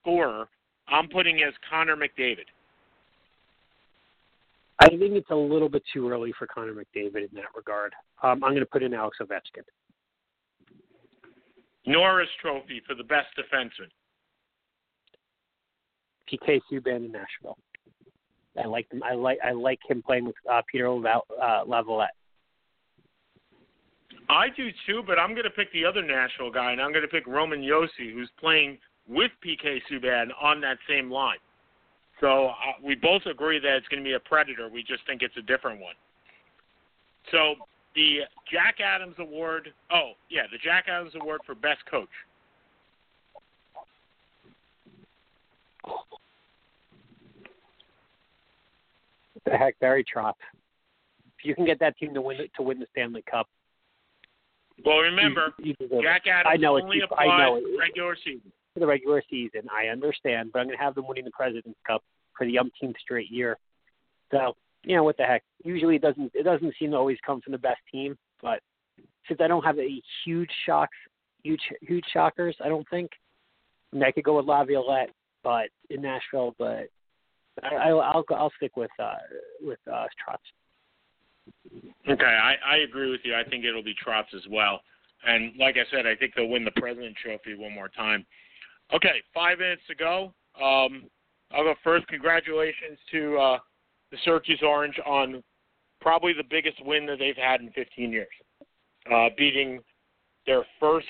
[0.00, 0.48] scorer
[0.88, 2.46] I'm putting as Connor McDavid.
[4.80, 7.92] I think it's a little bit too early for Connor McDavid in that regard.
[8.22, 9.62] Um, I'm going to put in Alex Ovechkin.
[11.86, 13.90] Norris Trophy for the best defenseman.
[16.30, 17.58] PK Subban in Nashville.
[18.62, 19.02] I like him.
[19.02, 22.14] I like I like him playing with uh, Peter Laval, uh, Laviolette.
[24.28, 27.02] I do too, but I'm going to pick the other Nashville guy, and I'm going
[27.02, 28.78] to pick Roman Josi, who's playing
[29.08, 31.38] with PK Subban on that same line.
[32.20, 34.68] So uh, we both agree that it's going to be a predator.
[34.68, 35.94] We just think it's a different one.
[37.30, 37.56] So
[37.94, 38.20] the
[38.50, 39.72] Jack Adams Award.
[39.92, 42.08] Oh, yeah, the Jack Adams Award for Best Coach.
[49.34, 50.34] What the heck, Barry Trotz.
[51.38, 53.48] If you can get that team to win to win the Stanley Cup.
[54.84, 57.64] Well, remember, you, you Jack Adams I know only applies I know it.
[57.78, 58.50] regular season.
[58.72, 61.78] For the regular season, I understand, but I'm going to have them winning the President's
[61.86, 62.02] Cup
[62.36, 63.56] for the umpteenth straight year.
[64.32, 65.42] So, you know what the heck?
[65.64, 68.60] Usually, it doesn't it doesn't seem to always come from the best team, but
[69.28, 70.96] since I don't have a huge shocks,
[71.42, 73.10] huge huge shockers, I don't think.
[73.92, 75.10] I, mean, I could go with Laviolette,
[75.42, 76.88] but in Nashville, but
[77.62, 79.14] I, I, I'll I'll stick with uh
[79.62, 80.38] with uh Trotz.
[82.08, 83.34] Okay, I, I agree with you.
[83.34, 84.80] I think it'll be Trotz as well.
[85.26, 88.26] And like I said, I think they'll win the President Trophy one more time.
[88.94, 90.34] Okay, five minutes to go.
[90.60, 91.04] Um,
[91.50, 92.06] I'll go first.
[92.08, 93.58] Congratulations to uh,
[94.14, 95.42] the Syracuse Orange on
[96.00, 98.28] probably the biggest win that they've had in 15 years,
[99.12, 99.80] uh, beating
[100.46, 101.08] their first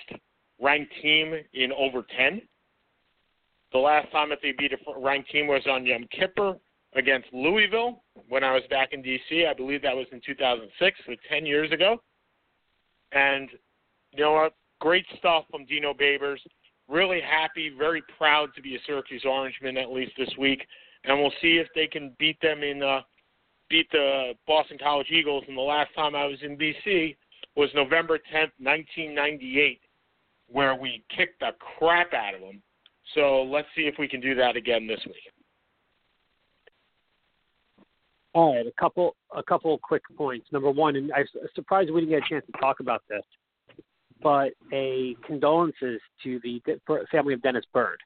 [0.60, 2.40] ranked team in over 10.
[3.72, 6.54] The last time that they beat a ranked team was on Yom Kippur
[6.94, 9.46] against Louisville when I was back in D.C.
[9.46, 12.00] I believe that was in 2006, so 10 years ago.
[13.12, 13.50] And
[14.12, 14.54] you know what?
[14.80, 16.38] Great stuff from Dino Babers.
[16.88, 20.64] Really happy, very proud to be a Syracuse Orangeman at least this week,
[21.04, 23.00] and we'll see if they can beat them in uh,
[23.70, 25.44] beat the Boston College Eagles.
[25.48, 27.16] And the last time I was in D.C.
[27.56, 29.80] was November 10th, 1998,
[30.48, 32.62] where we kicked the crap out of them.
[33.14, 35.16] So let's see if we can do that again this week.
[38.32, 40.46] All right, a couple a couple quick points.
[40.50, 41.24] Number one, and I'm
[41.54, 43.22] surprised we didn't get a chance to talk about this,
[44.20, 46.60] but a condolences to the
[47.12, 48.00] family of Dennis Byrd,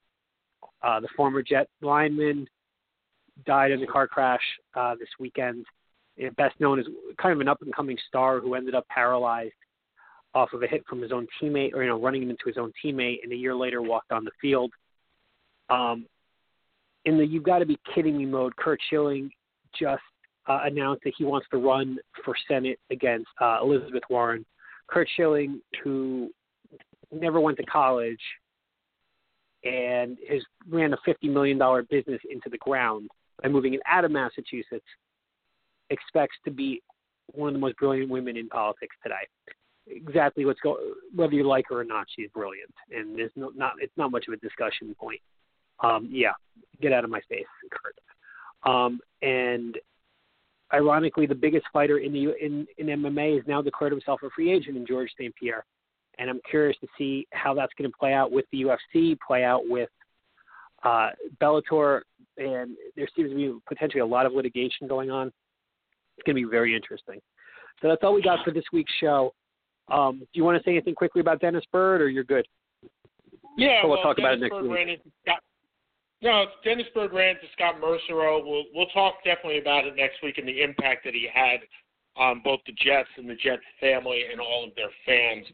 [0.82, 2.46] uh, the former Jet lineman,
[3.46, 4.42] died in a car crash
[4.74, 5.64] uh, this weekend.
[6.36, 6.86] Best known as
[7.20, 9.52] kind of an up and coming star who ended up paralyzed
[10.34, 12.72] off of a hit from his own teammate, or you know, running into his own
[12.84, 14.72] teammate, and a year later walked on the field.
[15.70, 16.06] Um,
[17.04, 19.30] in the "You've got to be kidding me" mode, Curt Schilling
[19.78, 20.02] just
[20.48, 24.44] uh, announced that he wants to run for Senate against uh, Elizabeth Warren.
[24.88, 26.30] Curt Schilling, who
[27.12, 28.20] never went to college
[29.64, 31.58] and has ran a $50 million
[31.90, 33.10] business into the ground
[33.42, 34.86] by moving it out of Massachusetts,
[35.90, 36.82] expects to be
[37.32, 39.26] one of the most brilliant women in politics today.
[39.86, 43.72] Exactly what's going, whether you like her or not, she's brilliant, and there's no, not
[43.80, 45.20] it's not much of a discussion point.
[45.80, 46.32] Um, yeah,
[46.82, 48.70] get out of my face, Curt.
[48.70, 49.76] Um, and
[50.74, 54.52] ironically, the biggest fighter in the in, in MMA has now declared himself a free
[54.52, 55.34] agent in Georges St.
[55.36, 55.64] Pierre,
[56.18, 59.44] and I'm curious to see how that's going to play out with the UFC, play
[59.44, 59.88] out with
[60.82, 61.10] uh,
[61.40, 62.02] Bellator,
[62.38, 65.28] and there seems to be potentially a lot of litigation going on.
[65.28, 67.20] It's going to be very interesting.
[67.80, 69.32] So that's all we got for this week's show.
[69.90, 72.46] Um, do you want to say anything quickly about Dennis Byrd, or you're good?
[73.56, 75.00] Yeah, so we'll, well, talk Dennis about it next Byrd week.
[75.24, 75.42] Scott,
[76.20, 78.44] no, Dennis Byrd ran to Scott Mercereau.
[78.44, 81.60] We'll we'll talk definitely about it next week and the impact that he had
[82.16, 85.46] on both the Jets and the Jets family and all of their fans.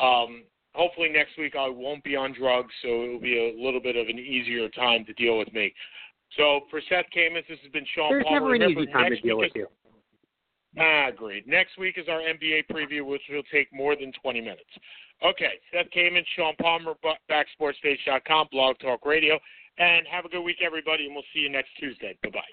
[0.00, 3.80] Um, hopefully next week I won't be on drugs, so it will be a little
[3.80, 5.74] bit of an easier time to deal with me.
[6.36, 8.40] So for Seth Kamens, this has been Sean There's Palmer.
[8.40, 9.68] never an Remember, easy time to next deal week with is-
[10.76, 10.80] you.
[10.80, 11.46] Ah, agreed.
[11.46, 14.68] Next week is our NBA preview, which will take more than 20 minutes.
[15.24, 16.94] Okay, Seth Kamen, Sean Palmer,
[17.28, 19.40] backsportstage.com, Blog Talk Radio,
[19.78, 22.16] and have a good week, everybody, and we'll see you next Tuesday.
[22.22, 22.40] Bye bye.